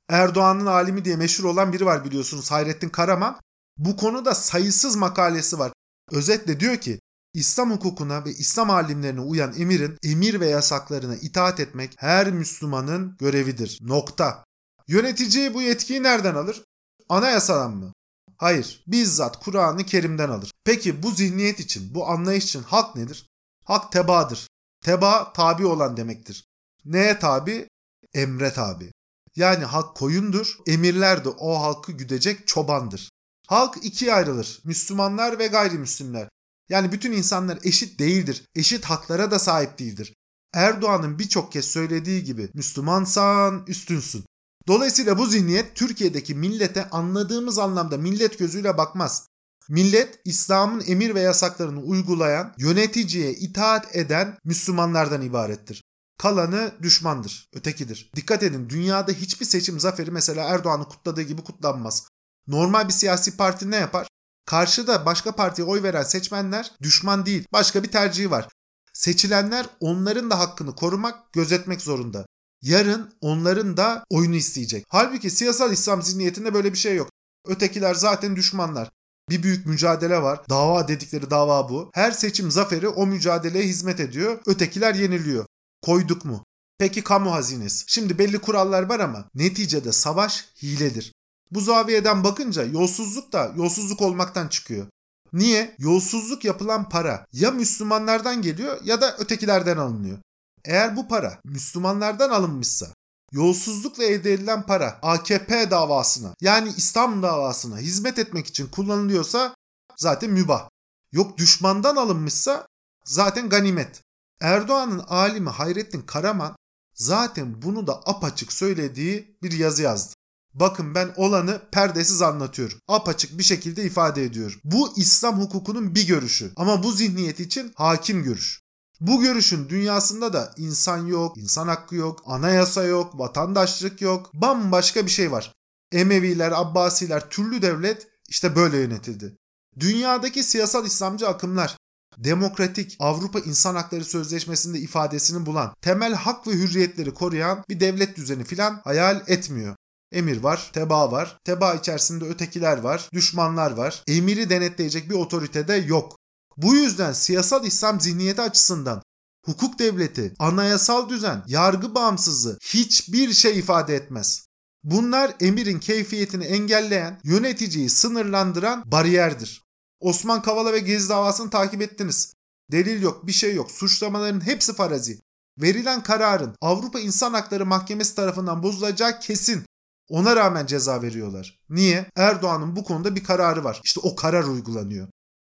[0.10, 3.39] Erdoğan'ın alimi diye meşhur olan biri var biliyorsunuz Hayrettin Karaman.
[3.78, 5.71] Bu konuda sayısız makalesi var.
[6.12, 6.99] Özetle diyor ki
[7.34, 13.80] İslam hukukuna ve İslam alimlerine uyan emirin emir ve yasaklarına itaat etmek her Müslümanın görevidir.
[13.82, 14.49] Nokta.
[14.89, 16.63] Yönetici bu yetkiyi nereden alır?
[17.10, 17.93] Anayasadan mı?
[18.38, 20.52] Hayır, bizzat Kur'an-ı Kerim'den alır.
[20.63, 23.25] Peki bu zihniyet için, bu anlayış için hak nedir?
[23.63, 24.47] Hak tebadır.
[24.84, 26.45] Teba tabi olan demektir.
[26.86, 27.67] Neye tabi?
[28.13, 28.91] Emre tabi.
[29.36, 33.10] Yani hak koyundur, emirler de o halkı güdecek çobandır.
[33.47, 34.60] Halk ikiye ayrılır.
[34.63, 36.30] Müslümanlar ve gayrimüslimler.
[36.69, 38.45] Yani bütün insanlar eşit değildir.
[38.56, 40.13] Eşit haklara da sahip değildir.
[40.54, 44.25] Erdoğan'ın birçok kez söylediği gibi Müslümansan üstünsün.
[44.70, 49.28] Dolayısıyla bu zihniyet Türkiye'deki millete anladığımız anlamda millet gözüyle bakmaz.
[49.70, 55.84] Millet İslam'ın emir ve yasaklarını uygulayan, yöneticiye itaat eden Müslümanlardan ibarettir.
[56.18, 58.12] Kalanı düşmandır, ötekidir.
[58.16, 62.08] Dikkat edin dünyada hiçbir seçim zaferi mesela Erdoğan'ın kutladığı gibi kutlanmaz.
[62.48, 64.08] Normal bir siyasi parti ne yapar?
[64.46, 68.48] Karşıda başka partiye oy veren seçmenler düşman değil, başka bir tercihi var.
[68.94, 72.26] Seçilenler onların da hakkını korumak, gözetmek zorunda.
[72.62, 74.86] Yarın onların da oyunu isteyecek.
[74.89, 77.10] Halbuki siyasal İslam zihniyetinde böyle bir şey yok.
[77.48, 78.89] Ötekiler zaten düşmanlar.
[79.30, 80.41] Bir büyük mücadele var.
[80.50, 81.91] Dava dedikleri dava bu.
[81.93, 84.39] Her seçim zaferi o mücadeleye hizmet ediyor.
[84.45, 85.45] Ötekiler yeniliyor.
[85.82, 86.43] Koyduk mu?
[86.78, 87.84] Peki kamu hazinesi.
[87.88, 91.13] Şimdi belli kurallar var ama neticede savaş hiledir.
[91.52, 94.88] Bu zaviyeden bakınca yolsuzluk da yolsuzluk olmaktan çıkıyor.
[95.34, 95.76] Niye?
[95.80, 100.17] Yolsuzluk yapılan para ya Müslümanlardan geliyor ya da ötekilerden alınıyor.
[100.65, 102.88] Eğer bu para Müslümanlardan alınmışsa
[103.32, 109.56] yolsuzlukla elde edilen para AKP davasına yani İslam davasına hizmet etmek için kullanılıyorsa
[109.98, 110.69] zaten mübah.
[111.12, 112.67] Yok düşmandan alınmışsa
[113.06, 114.02] zaten ganimet.
[114.41, 116.56] Erdoğan'ın alimi Hayrettin Karaman
[116.93, 120.13] zaten bunu da apaçık söylediği bir yazı yazdı.
[120.54, 122.80] Bakın ben olanı perdesiz anlatıyorum.
[122.88, 124.60] Apaçık bir şekilde ifade ediyorum.
[124.63, 128.62] Bu İslam hukukunun bir görüşü ama bu zihniyet için hakim görüş.
[129.02, 135.12] Bu görüşün dünyasında da insan yok, insan hakkı yok, anayasa yok, vatandaşlık yok, bambaşka bir
[135.12, 135.54] şey var.
[135.92, 139.36] Emeviler, Abbasiler, türlü devlet işte böyle yönetildi.
[139.80, 141.78] Dünyadaki siyasal İslamcı akımlar
[142.18, 148.44] demokratik Avrupa İnsan Hakları Sözleşmesi'nde ifadesini bulan, temel hak ve hürriyetleri koruyan bir devlet düzeni
[148.44, 149.76] filan hayal etmiyor.
[150.12, 151.38] Emir var, teba var.
[151.44, 154.04] Teba içerisinde ötekiler var, düşmanlar var.
[154.08, 156.19] Emiri denetleyecek bir otorite de yok.
[156.62, 159.02] Bu yüzden siyasal İslam zihniyeti açısından
[159.45, 164.45] hukuk devleti, anayasal düzen, yargı bağımsızlığı hiçbir şey ifade etmez.
[164.84, 169.63] Bunlar emirin keyfiyetini engelleyen, yöneticiyi sınırlandıran bariyerdir.
[170.00, 172.34] Osman Kavala ve Gezi davasını takip ettiniz.
[172.72, 173.72] Delil yok, bir şey yok.
[173.72, 175.19] Suçlamaların hepsi farazi.
[175.62, 179.63] Verilen kararın Avrupa İnsan Hakları Mahkemesi tarafından bozulacağı kesin.
[180.10, 181.60] Ona rağmen ceza veriyorlar.
[181.69, 182.06] Niye?
[182.15, 183.82] Erdoğan'ın bu konuda bir kararı var.
[183.84, 185.08] İşte o karar uygulanıyor.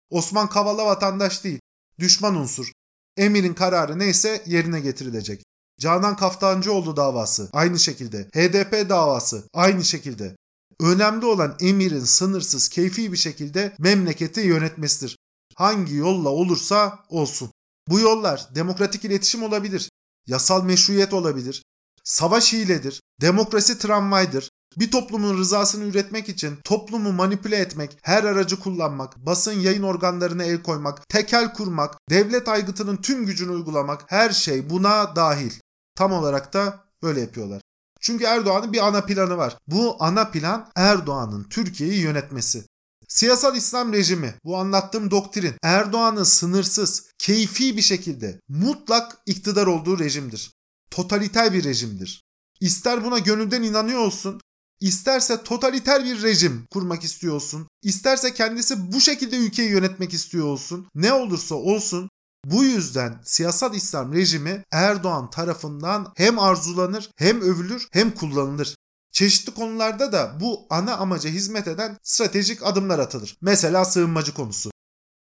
[0.09, 1.59] Osman Kavala vatandaş değil.
[1.99, 2.71] Düşman unsur.
[3.17, 5.43] Emir'in kararı neyse yerine getirilecek.
[5.79, 8.23] Canan Kaftancıoğlu davası aynı şekilde.
[8.23, 10.35] HDP davası aynı şekilde.
[10.79, 15.17] Önemli olan emirin sınırsız, keyfi bir şekilde memleketi yönetmesidir.
[15.55, 17.51] Hangi yolla olursa olsun.
[17.87, 19.89] Bu yollar demokratik iletişim olabilir,
[20.27, 21.63] yasal meşruiyet olabilir,
[22.03, 29.25] savaş hiledir, demokrasi tramvaydır, bir toplumun rızasını üretmek için toplumu manipüle etmek, her aracı kullanmak,
[29.25, 35.15] basın yayın organlarına el koymak, tekel kurmak, devlet aygıtının tüm gücünü uygulamak her şey buna
[35.15, 35.51] dahil.
[35.95, 37.61] Tam olarak da böyle yapıyorlar.
[38.01, 39.57] Çünkü Erdoğan'ın bir ana planı var.
[39.67, 42.63] Bu ana plan Erdoğan'ın Türkiye'yi yönetmesi.
[43.07, 50.51] Siyasal İslam rejimi, bu anlattığım doktrin Erdoğan'ın sınırsız, keyfi bir şekilde mutlak iktidar olduğu rejimdir.
[50.91, 52.23] Totaliter bir rejimdir.
[52.59, 54.41] İster buna gönülden inanıyor olsun,
[54.81, 60.87] isterse totaliter bir rejim kurmak istiyor olsun, isterse kendisi bu şekilde ülkeyi yönetmek istiyor olsun,
[60.95, 62.09] ne olursa olsun
[62.45, 68.75] bu yüzden siyasal İslam rejimi Erdoğan tarafından hem arzulanır, hem övülür, hem kullanılır.
[69.11, 73.37] Çeşitli konularda da bu ana amaca hizmet eden stratejik adımlar atılır.
[73.41, 74.71] Mesela sığınmacı konusu.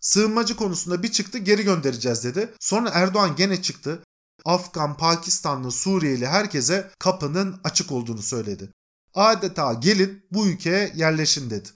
[0.01, 2.55] Sığınmacı konusunda bir çıktı geri göndereceğiz dedi.
[2.61, 4.03] Sonra Erdoğan gene çıktı.
[4.45, 8.71] Afgan, Pakistanlı, Suriyeli herkese kapının açık olduğunu söyledi.
[9.15, 11.69] Adeta gelin bu ülkeye yerleşin dedi.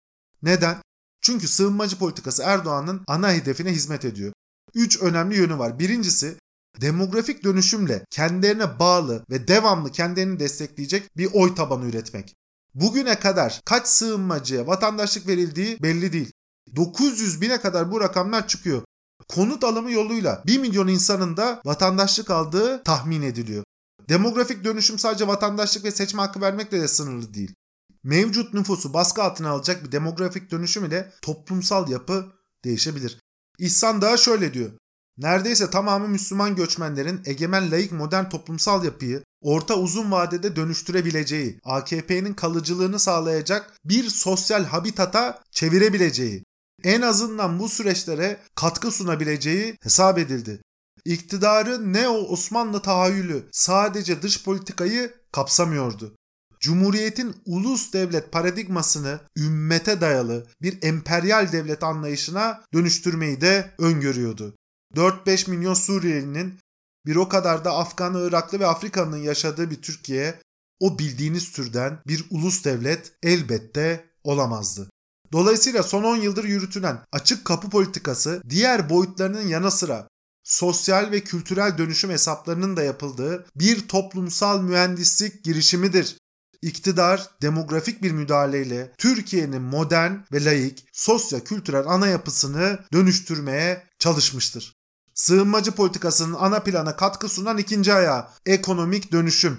[0.42, 0.77] Neden?
[1.20, 4.33] Çünkü sığınmacı politikası Erdoğan'ın ana hedefine hizmet ediyor.
[4.74, 5.79] Üç önemli yönü var.
[5.79, 6.37] Birincisi
[6.81, 12.35] demografik dönüşümle kendilerine bağlı ve devamlı kendilerini destekleyecek bir oy tabanı üretmek.
[12.74, 16.33] Bugüne kadar kaç sığınmacıya vatandaşlık verildiği belli değil.
[16.77, 18.83] 900 bine kadar bu rakamlar çıkıyor.
[19.29, 23.64] Konut alımı yoluyla 1 milyon insanın da vatandaşlık aldığı tahmin ediliyor.
[24.09, 27.55] Demografik dönüşüm sadece vatandaşlık ve seçme hakkı vermekle de sınırlı değil.
[28.03, 32.33] Mevcut nüfusu baskı altına alacak bir demografik dönüşüm ile toplumsal yapı
[32.64, 33.18] değişebilir.
[33.59, 34.71] İhsan Dağı şöyle diyor.
[35.18, 42.99] Neredeyse tamamı Müslüman göçmenlerin egemen laik modern toplumsal yapıyı orta uzun vadede dönüştürebileceği, AKP'nin kalıcılığını
[42.99, 46.44] sağlayacak bir sosyal habitata çevirebileceği,
[46.85, 50.61] en azından bu süreçlere katkı sunabileceği hesap edildi.
[51.05, 56.15] İktidarın neo Osmanlı tahayyülü sadece dış politikayı kapsamıyordu.
[56.61, 64.55] Cumhuriyetin ulus devlet paradigmasını ümmete dayalı bir emperyal devlet anlayışına dönüştürmeyi de öngörüyordu.
[64.95, 66.59] 4-5 milyon Suriyelinin
[67.07, 70.41] bir o kadar da Afgan, Iraklı ve Afrika'nın yaşadığı bir Türkiye
[70.81, 74.91] o bildiğiniz türden bir ulus devlet elbette olamazdı.
[75.33, 80.09] Dolayısıyla son 10 yıldır yürütülen açık kapı politikası diğer boyutlarının yanı sıra
[80.49, 86.17] sosyal ve kültürel dönüşüm hesaplarının da yapıldığı bir toplumsal mühendislik girişimidir.
[86.63, 94.75] İktidar demografik bir müdahaleyle Türkiye'nin modern ve laik sosyo-kültürel ana yapısını dönüştürmeye çalışmıştır.
[95.15, 99.59] Sığınmacı politikasının ana plana katkı sunan ikinci ayağı ekonomik dönüşüm.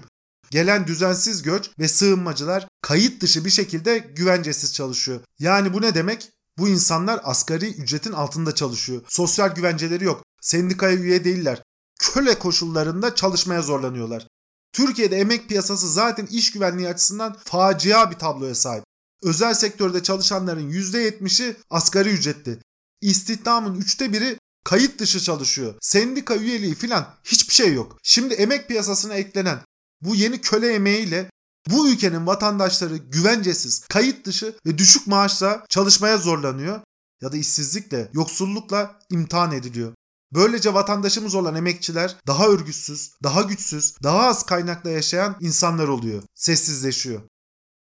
[0.50, 5.20] Gelen düzensiz göç ve sığınmacılar kayıt dışı bir şekilde güvencesiz çalışıyor.
[5.38, 6.28] Yani bu ne demek?
[6.58, 9.02] Bu insanlar asgari ücretin altında çalışıyor.
[9.08, 10.22] Sosyal güvenceleri yok.
[10.40, 11.62] Sendikaya üye değiller.
[11.98, 14.26] Köle koşullarında çalışmaya zorlanıyorlar.
[14.72, 18.84] Türkiye'de emek piyasası zaten iş güvenliği açısından facia bir tabloya sahip.
[19.22, 22.58] Özel sektörde çalışanların %70'i asgari ücretli.
[23.00, 25.74] İstihdamın üçte biri kayıt dışı çalışıyor.
[25.80, 27.98] Sendika üyeliği filan hiçbir şey yok.
[28.02, 29.58] Şimdi emek piyasasına eklenen
[30.00, 31.30] bu yeni köle emeğiyle
[31.68, 36.80] bu ülkenin vatandaşları güvencesiz, kayıt dışı ve düşük maaşla çalışmaya zorlanıyor
[37.22, 39.92] ya da işsizlikle, yoksullukla imtihan ediliyor.
[40.32, 46.22] Böylece vatandaşımız olan emekçiler daha örgütsüz, daha güçsüz, daha az kaynakla yaşayan insanlar oluyor.
[46.34, 47.22] Sessizleşiyor.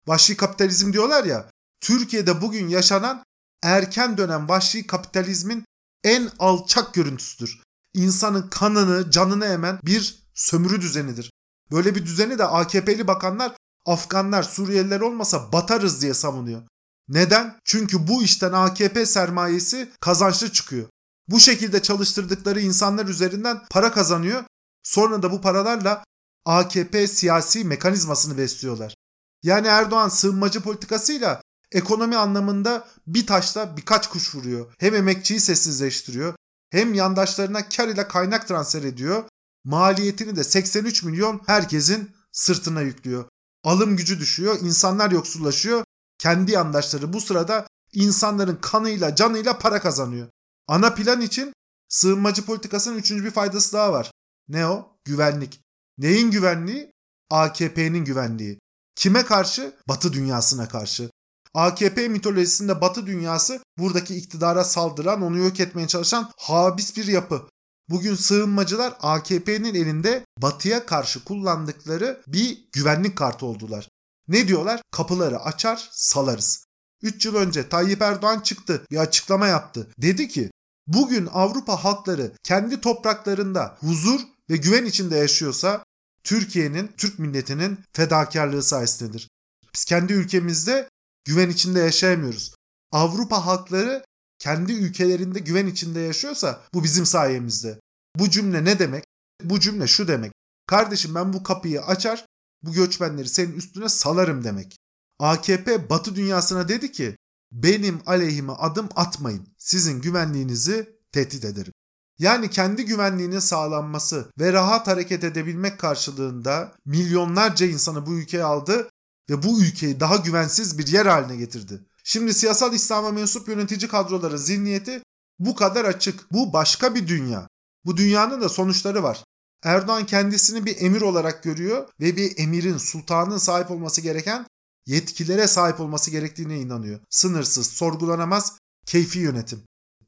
[0.07, 1.49] Vahşi kapitalizm diyorlar ya,
[1.81, 3.23] Türkiye'de bugün yaşanan
[3.63, 5.65] erken dönem vahşi kapitalizmin
[6.03, 7.61] en alçak görüntüsüdür.
[7.93, 11.31] İnsanın kanını, canını emen bir sömürü düzenidir.
[11.71, 13.51] Böyle bir düzeni de AKP'li bakanlar
[13.85, 16.61] Afganlar, Suriyeliler olmasa batarız diye savunuyor.
[17.07, 17.59] Neden?
[17.65, 20.87] Çünkü bu işten AKP sermayesi kazançlı çıkıyor.
[21.27, 24.43] Bu şekilde çalıştırdıkları insanlar üzerinden para kazanıyor.
[24.83, 26.03] Sonra da bu paralarla
[26.45, 28.95] AKP siyasi mekanizmasını besliyorlar.
[29.43, 34.73] Yani Erdoğan sığınmacı politikasıyla ekonomi anlamında bir taşla birkaç kuş vuruyor.
[34.79, 36.33] Hem emekçiyi sessizleştiriyor
[36.73, 39.23] hem yandaşlarına kar ile kaynak transfer ediyor.
[39.63, 43.25] Maliyetini de 83 milyon herkesin sırtına yüklüyor.
[43.63, 45.83] Alım gücü düşüyor, insanlar yoksullaşıyor.
[46.17, 50.27] Kendi yandaşları bu sırada insanların kanıyla, canıyla para kazanıyor.
[50.67, 51.53] Ana plan için
[51.89, 54.11] sığınmacı politikasının üçüncü bir faydası daha var.
[54.47, 54.97] Ne o?
[55.05, 55.61] Güvenlik.
[55.97, 56.91] Neyin güvenliği?
[57.31, 58.59] AKP'nin güvenliği.
[58.95, 59.75] Kime karşı?
[59.87, 61.09] Batı dünyasına karşı.
[61.53, 67.47] AKP mitolojisinde Batı dünyası buradaki iktidara saldıran, onu yok etmeye çalışan habis bir yapı.
[67.89, 73.89] Bugün sığınmacılar AKP'nin elinde Batı'ya karşı kullandıkları bir güvenlik kartı oldular.
[74.27, 74.81] Ne diyorlar?
[74.91, 76.65] Kapıları açar, salarız.
[77.03, 79.87] 3 yıl önce Tayyip Erdoğan çıktı, bir açıklama yaptı.
[79.97, 80.49] Dedi ki
[80.87, 85.83] Bugün Avrupa halkları kendi topraklarında huzur ve güven içinde yaşıyorsa
[86.23, 89.29] Türkiye'nin, Türk milletinin fedakarlığı sayesindedir.
[89.75, 90.89] Biz kendi ülkemizde
[91.25, 92.55] güven içinde yaşayamıyoruz.
[92.91, 94.05] Avrupa halkları
[94.39, 97.79] kendi ülkelerinde güven içinde yaşıyorsa bu bizim sayemizde.
[98.15, 99.03] Bu cümle ne demek?
[99.43, 100.31] Bu cümle şu demek.
[100.67, 102.25] Kardeşim ben bu kapıyı açar,
[102.63, 104.77] bu göçmenleri senin üstüne salarım demek.
[105.19, 107.15] AKP Batı dünyasına dedi ki
[107.51, 109.47] benim aleyhime adım atmayın.
[109.57, 111.73] Sizin güvenliğinizi tehdit ederim.
[112.19, 118.89] Yani kendi güvenliğinin sağlanması ve rahat hareket edebilmek karşılığında milyonlarca insanı bu ülkeye aldı
[119.29, 121.81] ve bu ülkeyi daha güvensiz bir yer haline getirdi.
[122.03, 125.01] Şimdi siyasal İslam'a mensup yönetici kadroların zihniyeti
[125.39, 126.31] bu kadar açık.
[126.31, 127.47] Bu başka bir dünya.
[127.85, 129.23] Bu dünyanın da sonuçları var.
[129.63, 134.45] Erdoğan kendisini bir emir olarak görüyor ve bir emirin, sultanın sahip olması gereken
[134.85, 136.99] yetkilere sahip olması gerektiğine inanıyor.
[137.09, 139.63] Sınırsız, sorgulanamaz, keyfi yönetim.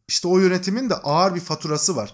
[0.08, 2.14] İşte o yönetimin de ağır bir faturası var.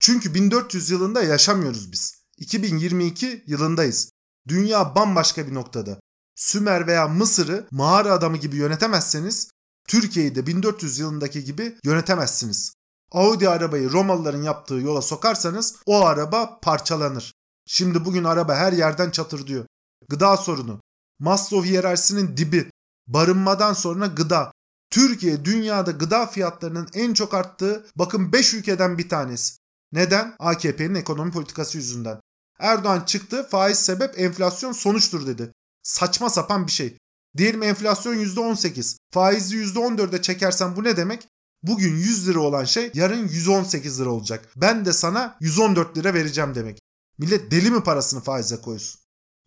[0.00, 2.14] Çünkü 1400 yılında yaşamıyoruz biz.
[2.38, 4.10] 2022 yılındayız.
[4.48, 6.00] Dünya bambaşka bir noktada.
[6.34, 9.50] Sümer veya Mısır'ı mağara adamı gibi yönetemezseniz
[9.88, 12.74] Türkiye'yi de 1400 yılındaki gibi yönetemezsiniz.
[13.12, 17.34] Audi arabayı Romalıların yaptığı yola sokarsanız o araba parçalanır.
[17.66, 19.66] Şimdi bugün araba her yerden çatır diyor.
[20.08, 20.80] Gıda sorunu.
[21.20, 22.70] Maslow hiyerarşisinin dibi.
[23.06, 24.52] Barınmadan sonra gıda.
[24.90, 29.58] Türkiye dünyada gıda fiyatlarının en çok arttığı bakın 5 ülkeden bir tanesi.
[29.92, 30.34] Neden?
[30.38, 32.20] AKP'nin ekonomi politikası yüzünden.
[32.58, 35.52] Erdoğan çıktı faiz sebep enflasyon sonuçtur dedi.
[35.82, 36.96] Saçma sapan bir şey.
[37.36, 38.96] Diyelim enflasyon %18.
[39.12, 41.28] Faizi %14'e çekersen bu ne demek?
[41.62, 44.48] Bugün 100 lira olan şey yarın 118 lira olacak.
[44.56, 46.78] Ben de sana 114 lira vereceğim demek.
[47.18, 48.99] Millet deli mi parasını faize koysun?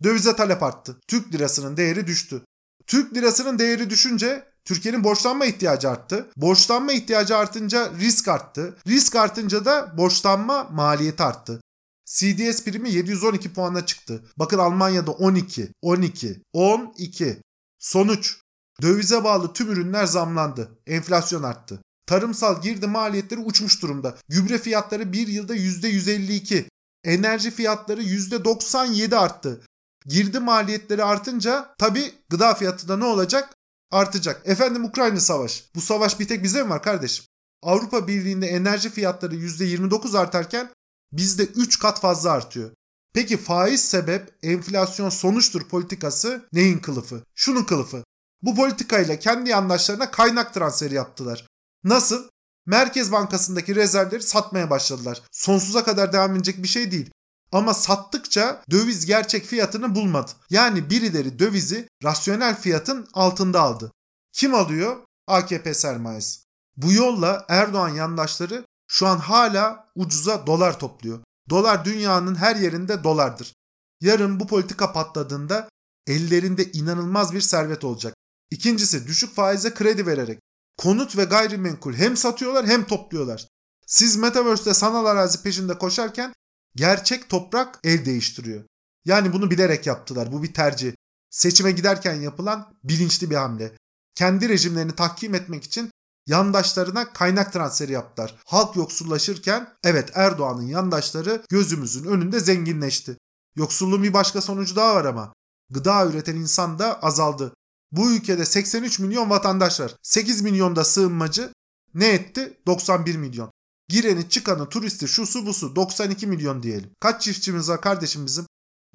[0.04, 0.98] Dövize talep arttı.
[1.08, 2.42] Türk lirasının değeri düştü.
[2.88, 6.30] Türk lirasının değeri düşünce Türkiye'nin borçlanma ihtiyacı arttı.
[6.38, 8.78] Borçlanma ihtiyacı artınca risk arttı.
[8.88, 11.62] Risk artınca da borçlanma maliyeti arttı.
[12.06, 14.24] CDS primi 712 puana çıktı.
[14.38, 17.42] Bakın Almanya'da 12, 12, 12.
[17.80, 18.38] Sonuç
[18.82, 20.80] dövize bağlı tüm ürünler zamlandı.
[20.88, 21.82] Enflasyon arttı.
[22.08, 24.18] Tarımsal girdi maliyetleri uçmuş durumda.
[24.30, 26.66] Gübre fiyatları bir yılda %152.
[27.04, 29.62] Enerji fiyatları %97 arttı.
[30.06, 33.56] Girdi maliyetleri artınca tabi gıda fiyatı da ne olacak?
[33.92, 34.42] Artacak.
[34.46, 35.63] Efendim Ukrayna savaş.
[35.76, 37.26] Bu savaş bir tek bize mi var kardeşim?
[37.63, 40.70] Avrupa Birliği'nde enerji fiyatları %29 artarken
[41.12, 42.72] bizde 3 kat fazla artıyor.
[43.13, 47.24] Peki faiz sebep enflasyon sonuçtur politikası neyin kılıfı?
[47.36, 48.04] Şunun kılıfı.
[48.42, 51.48] Bu politikayla kendi yandaşlarına kaynak transferi yaptılar.
[51.84, 52.24] Nasıl?
[52.66, 55.22] Merkez Bankası'ndaki rezervleri satmaya başladılar.
[55.32, 57.10] Sonsuza kadar devam edecek bir şey değil.
[57.54, 60.32] Ama sattıkça döviz gerçek fiyatını bulmadı.
[60.50, 63.92] Yani birileri dövizi rasyonel fiyatın altında aldı.
[64.32, 64.98] Kim alıyor?
[65.28, 66.39] AKP sermayesi.
[66.78, 71.20] Bu yolla Erdoğan yandaşları şu an hala ucuza dolar topluyor.
[71.50, 73.54] Dolar dünyanın her yerinde dolardır.
[74.02, 75.70] Yarın bu politika patladığında
[76.08, 78.16] ellerinde inanılmaz bir servet olacak.
[78.52, 80.39] İkincisi düşük faize kredi vererek
[80.78, 83.48] konut ve gayrimenkul hem satıyorlar hem topluyorlar.
[83.88, 86.34] Siz Metaverse'de sanal arazi peşinde koşarken
[86.75, 88.63] gerçek toprak el değiştiriyor.
[89.05, 90.31] Yani bunu bilerek yaptılar.
[90.31, 90.93] Bu bir tercih.
[91.29, 93.77] Seçime giderken yapılan bilinçli bir hamle.
[94.15, 95.91] Kendi rejimlerini tahkim etmek için
[96.27, 98.36] yandaşlarına kaynak transferi yaptılar.
[98.45, 103.17] Halk yoksullaşırken evet Erdoğan'ın yandaşları gözümüzün önünde zenginleşti.
[103.55, 105.33] Yoksulluğun bir başka sonucu daha var ama.
[105.69, 107.53] Gıda üreten insan da azaldı.
[107.91, 109.95] Bu ülkede 83 milyon vatandaş var.
[110.01, 111.53] 8 milyon da sığınmacı
[111.93, 112.57] ne etti?
[112.67, 113.51] 91 milyon.
[113.88, 116.89] Gireni çıkanı turisti şusu busu 92 milyon diyelim.
[117.00, 118.46] Kaç çiftçimiz var kardeşim bizim?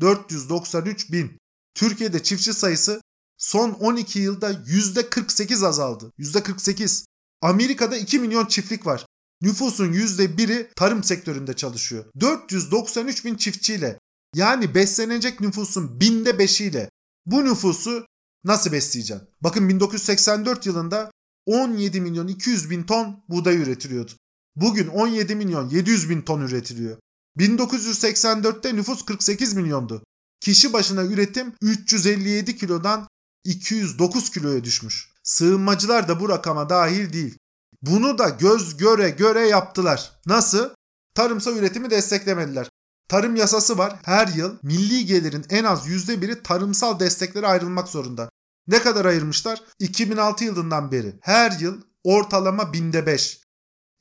[0.00, 1.38] 493 bin.
[1.74, 3.00] Türkiye'de çiftçi sayısı
[3.38, 6.12] son 12 yılda %48 azaldı.
[6.18, 7.04] %48.
[7.42, 9.06] Amerika'da 2 milyon çiftlik var.
[9.42, 12.04] Nüfusun %1'i tarım sektöründe çalışıyor.
[12.20, 13.98] 493 bin çiftçiyle
[14.34, 16.90] yani beslenecek nüfusun binde beşiyle
[17.26, 18.06] bu nüfusu
[18.44, 19.28] nasıl besleyeceksin?
[19.40, 21.10] Bakın 1984 yılında
[21.46, 24.12] 17 milyon 200 bin ton buğday üretiliyordu.
[24.60, 26.96] Bugün 17 milyon 700 bin ton üretiliyor.
[27.38, 30.02] 1984'te nüfus 48 milyondu.
[30.40, 33.08] Kişi başına üretim 357 kilodan
[33.44, 35.12] 209 kiloya düşmüş.
[35.22, 37.38] Sığınmacılar da bu rakama dahil değil.
[37.82, 40.12] Bunu da göz göre göre yaptılar.
[40.26, 40.70] Nasıl?
[41.14, 42.68] Tarımsal üretimi desteklemediler.
[43.08, 43.98] Tarım yasası var.
[44.02, 48.30] Her yıl milli gelirin en az %1'i tarımsal desteklere ayrılmak zorunda.
[48.68, 49.62] Ne kadar ayırmışlar?
[49.78, 53.47] 2006 yılından beri her yıl ortalama binde 5.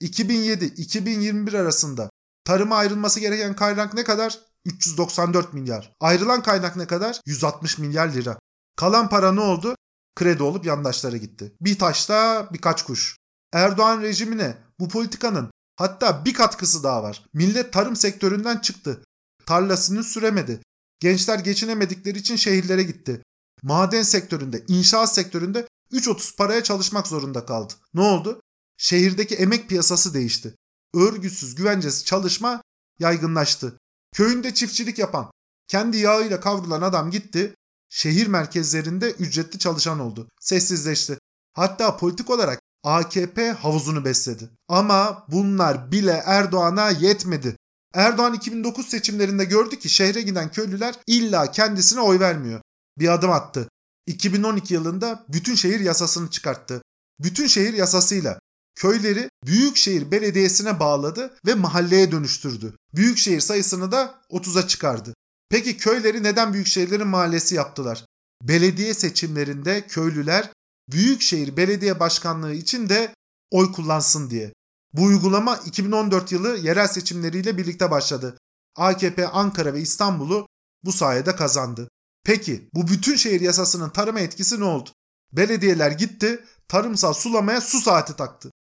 [0.02, 2.10] 2007-2021 arasında
[2.44, 4.40] tarıma ayrılması gereken kaynak ne kadar?
[4.66, 5.94] 394 milyar.
[6.00, 7.22] Ayrılan kaynak ne kadar?
[7.26, 8.40] 160 milyar lira.
[8.76, 9.76] Kalan para ne oldu?
[10.16, 11.54] Kredi olup yandaşlara gitti.
[11.62, 13.18] Bir taşta birkaç kuş.
[13.54, 17.26] Erdoğan rejimine bu politikanın Hatta bir katkısı daha var.
[17.34, 19.04] Millet tarım sektöründen çıktı.
[19.46, 20.60] Tarlasını süremedi.
[21.00, 23.22] Gençler geçinemedikleri için şehirlere gitti.
[23.64, 27.74] Maden sektöründe, inşaat sektöründe 3.30 paraya çalışmak zorunda kaldı.
[27.94, 28.42] Ne oldu?
[28.78, 30.56] Şehirdeki emek piyasası değişti.
[30.94, 32.62] Örgüsüz, güvencesiz çalışma
[33.00, 33.78] yaygınlaştı.
[34.16, 35.32] Köyünde çiftçilik yapan,
[35.68, 37.56] kendi yağıyla kavrulan adam gitti,
[37.90, 40.28] şehir merkezlerinde ücretli çalışan oldu.
[40.40, 41.18] Sessizleşti.
[41.54, 44.50] Hatta politik olarak AKP havuzunu besledi.
[44.68, 47.58] Ama bunlar bile Erdoğan'a yetmedi.
[47.94, 52.62] Erdoğan 2009 seçimlerinde gördü ki şehre giden köylüler illa kendisine oy vermiyor.
[53.00, 53.70] Bir adım attı.
[54.06, 56.82] 2012 yılında bütün şehir yasasını çıkarttı.
[57.20, 58.40] Bütün şehir yasasıyla
[58.78, 62.74] köyleri Büyükşehir Belediyesi'ne bağladı ve mahalleye dönüştürdü.
[62.96, 65.14] Büyükşehir sayısını da 30'a çıkardı.
[65.50, 68.06] Peki köyleri neden büyükşehirlerin mahallesi yaptılar?
[68.44, 70.52] Belediye seçimlerinde köylüler
[70.92, 73.16] Büyükşehir Belediye Başkanlığı için de
[73.52, 74.54] oy kullansın diye.
[74.94, 78.38] Bu uygulama 2014 yılı yerel seçimleriyle birlikte başladı.
[78.76, 80.48] AKP Ankara ve İstanbul'u
[80.84, 81.90] bu sayede kazandı.
[82.24, 84.90] Peki bu bütün şehir yasasının tarıma etkisi ne oldu?
[85.32, 88.52] Belediyeler gitti, tarımsal sulamaya su saati taktı.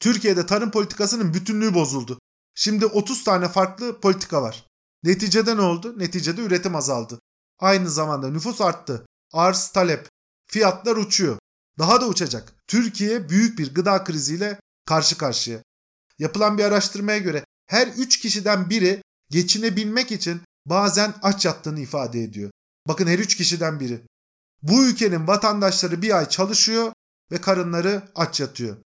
[0.00, 2.18] Türkiye'de tarım politikasının bütünlüğü bozuldu.
[2.54, 4.66] Şimdi 30 tane farklı politika var.
[5.02, 5.98] Neticede ne oldu?
[5.98, 7.20] Neticede üretim azaldı.
[7.58, 9.06] Aynı zamanda nüfus arttı.
[9.32, 10.08] Arz talep.
[10.50, 11.38] Fiyatlar uçuyor.
[11.78, 12.52] Daha da uçacak.
[12.66, 15.62] Türkiye büyük bir gıda kriziyle karşı karşıya.
[16.18, 22.50] Yapılan bir araştırmaya göre her 3 kişiden biri geçinebilmek için bazen aç yattığını ifade ediyor.
[22.88, 24.02] Bakın her 3 kişiden biri.
[24.62, 26.92] Bu ülkenin vatandaşları bir ay çalışıyor
[27.32, 28.76] ve karınları aç yatıyor.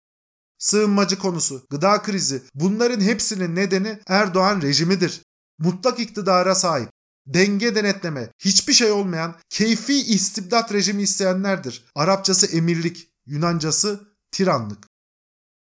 [0.61, 5.23] Sığınmacı konusu, gıda krizi bunların hepsinin nedeni Erdoğan rejimidir.
[5.59, 6.89] Mutlak iktidara sahip,
[7.27, 11.85] denge denetleme, hiçbir şey olmayan keyfi istibdat rejimi isteyenlerdir.
[11.95, 14.01] Arapçası emirlik, Yunancası
[14.31, 14.87] tiranlık.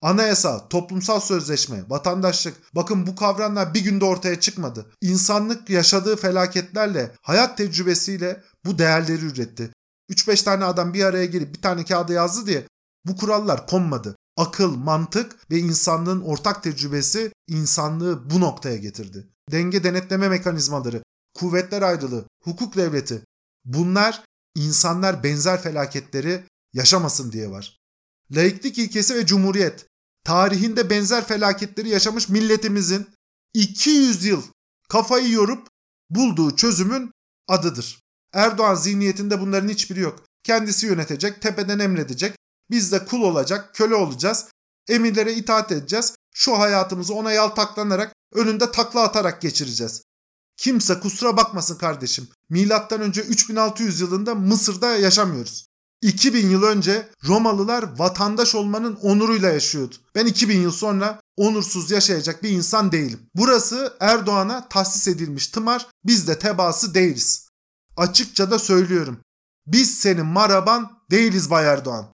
[0.01, 4.85] Anayasa, toplumsal sözleşme, vatandaşlık bakın bu kavramlar bir günde ortaya çıkmadı.
[5.01, 9.69] İnsanlık yaşadığı felaketlerle, hayat tecrübesiyle bu değerleri üretti.
[10.09, 12.63] 3-5 tane adam bir araya gelip bir tane kağıda yazdı diye
[13.05, 14.15] bu kurallar konmadı.
[14.39, 19.27] Akıl, mantık ve insanlığın ortak tecrübesi insanlığı bu noktaya getirdi.
[19.51, 23.21] Denge denetleme mekanizmaları, kuvvetler ayrılığı, hukuk devleti
[23.65, 24.23] bunlar
[24.55, 27.77] insanlar benzer felaketleri yaşamasın diye var.
[28.31, 29.85] Laiklik ilkesi ve cumhuriyet
[30.23, 33.07] tarihinde benzer felaketleri yaşamış milletimizin
[33.53, 34.43] 200 yıl
[34.89, 35.67] kafayı yorup
[36.09, 37.11] bulduğu çözümün
[37.47, 37.99] adıdır.
[38.33, 40.23] Erdoğan zihniyetinde bunların hiçbiri yok.
[40.43, 42.35] Kendisi yönetecek, tepeden emredecek.
[42.71, 44.45] Biz de kul olacak, köle olacağız.
[44.87, 46.15] Emirlere itaat edeceğiz.
[46.33, 50.03] Şu hayatımızı ona yaltaklanarak, önünde takla atarak geçireceğiz.
[50.57, 52.27] Kimse kusura bakmasın kardeşim.
[52.49, 55.69] Milattan önce 3600 yılında Mısır'da yaşamıyoruz.
[56.01, 59.95] 2000 yıl önce Romalılar vatandaş olmanın onuruyla yaşıyordu.
[60.15, 63.19] Ben 2000 yıl sonra onursuz yaşayacak bir insan değilim.
[63.35, 67.47] Burası Erdoğan'a tahsis edilmiş tımar, biz de tebaası değiliz.
[67.97, 69.19] Açıkça da söylüyorum.
[69.67, 72.13] Biz senin maraban değiliz Bay Erdoğan.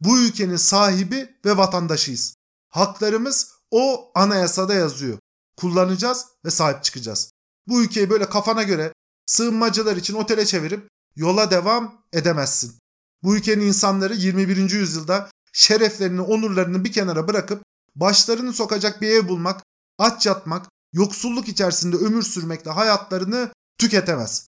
[0.00, 2.34] Bu ülkenin sahibi ve vatandaşıyız.
[2.68, 5.18] Haklarımız o anayasada yazıyor.
[5.56, 7.30] Kullanacağız ve sahip çıkacağız.
[7.66, 8.92] Bu ülkeyi böyle kafana göre
[9.26, 12.78] sığınmacılar için otele çevirip yola devam edemezsin.
[13.22, 14.70] Bu ülkenin insanları 21.
[14.70, 17.62] yüzyılda şereflerini, onurlarını bir kenara bırakıp
[17.96, 19.62] başlarını sokacak bir ev bulmak,
[19.98, 24.46] aç yatmak, yoksulluk içerisinde ömür sürmekle hayatlarını tüketemez.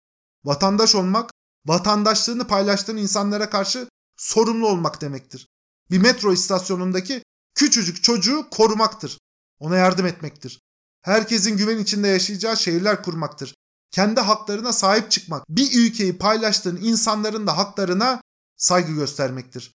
[0.45, 1.31] Vatandaş olmak,
[1.65, 3.87] vatandaşlığını paylaştığın insanlara karşı
[4.17, 5.47] sorumlu olmak demektir.
[5.91, 7.23] Bir metro istasyonundaki
[7.55, 9.17] küçücük çocuğu korumaktır.
[9.59, 10.59] Ona yardım etmektir.
[11.01, 13.55] Herkesin güven içinde yaşayacağı şehirler kurmaktır.
[13.91, 18.21] Kendi haklarına sahip çıkmak, bir ülkeyi paylaştığın insanların da haklarına
[18.57, 19.73] saygı göstermektir.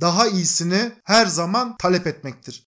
[0.00, 2.66] Daha iyisini her zaman talep etmektir.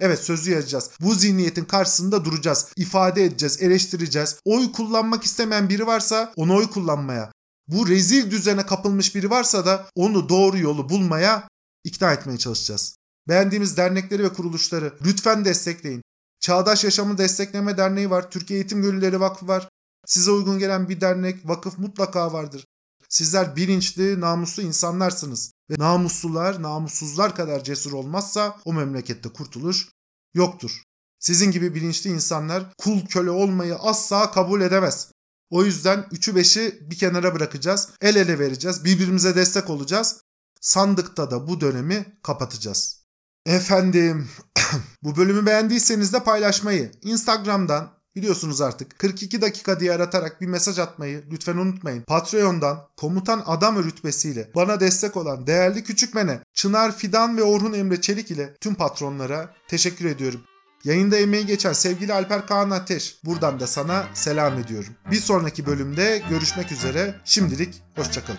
[0.00, 0.90] Evet sözü yazacağız.
[1.00, 2.72] Bu zihniyetin karşısında duracağız.
[2.76, 4.36] İfade edeceğiz, eleştireceğiz.
[4.44, 7.32] Oy kullanmak istemeyen biri varsa onu oy kullanmaya.
[7.68, 11.48] Bu rezil düzene kapılmış biri varsa da onu doğru yolu bulmaya
[11.84, 12.96] ikna etmeye çalışacağız.
[13.28, 16.02] Beğendiğimiz dernekleri ve kuruluşları lütfen destekleyin.
[16.40, 18.30] Çağdaş Yaşamı Destekleme Derneği var.
[18.30, 19.68] Türkiye Eğitim Gönülleri Vakfı var.
[20.06, 22.64] Size uygun gelen bir dernek, vakıf mutlaka vardır.
[23.08, 25.52] Sizler bilinçli, namuslu insanlarsınız.
[25.70, 29.88] Ve namuslular, namussuzlar kadar cesur olmazsa o memlekette kurtuluş
[30.34, 30.82] yoktur.
[31.18, 35.12] Sizin gibi bilinçli insanlar kul köle olmayı asla kabul edemez.
[35.50, 37.88] O yüzden 3'ü 5'i bir kenara bırakacağız.
[38.00, 38.84] El ele vereceğiz.
[38.84, 40.20] Birbirimize destek olacağız.
[40.60, 43.06] Sandıkta da bu dönemi kapatacağız.
[43.46, 44.28] Efendim
[45.02, 51.24] bu bölümü beğendiyseniz de paylaşmayı, Instagram'dan, Biliyorsunuz artık 42 dakika diye aratarak bir mesaj atmayı
[51.30, 52.02] lütfen unutmayın.
[52.02, 58.00] Patreon'dan komutan adam rütbesiyle bana destek olan değerli küçük mene Çınar Fidan ve Orhun Emre
[58.00, 60.40] Çelik ile tüm patronlara teşekkür ediyorum.
[60.84, 63.16] Yayında emeği geçen sevgili Alper Kaan Ateş.
[63.24, 64.94] Buradan da sana selam ediyorum.
[65.10, 67.14] Bir sonraki bölümde görüşmek üzere.
[67.24, 68.38] Şimdilik hoşçakalın.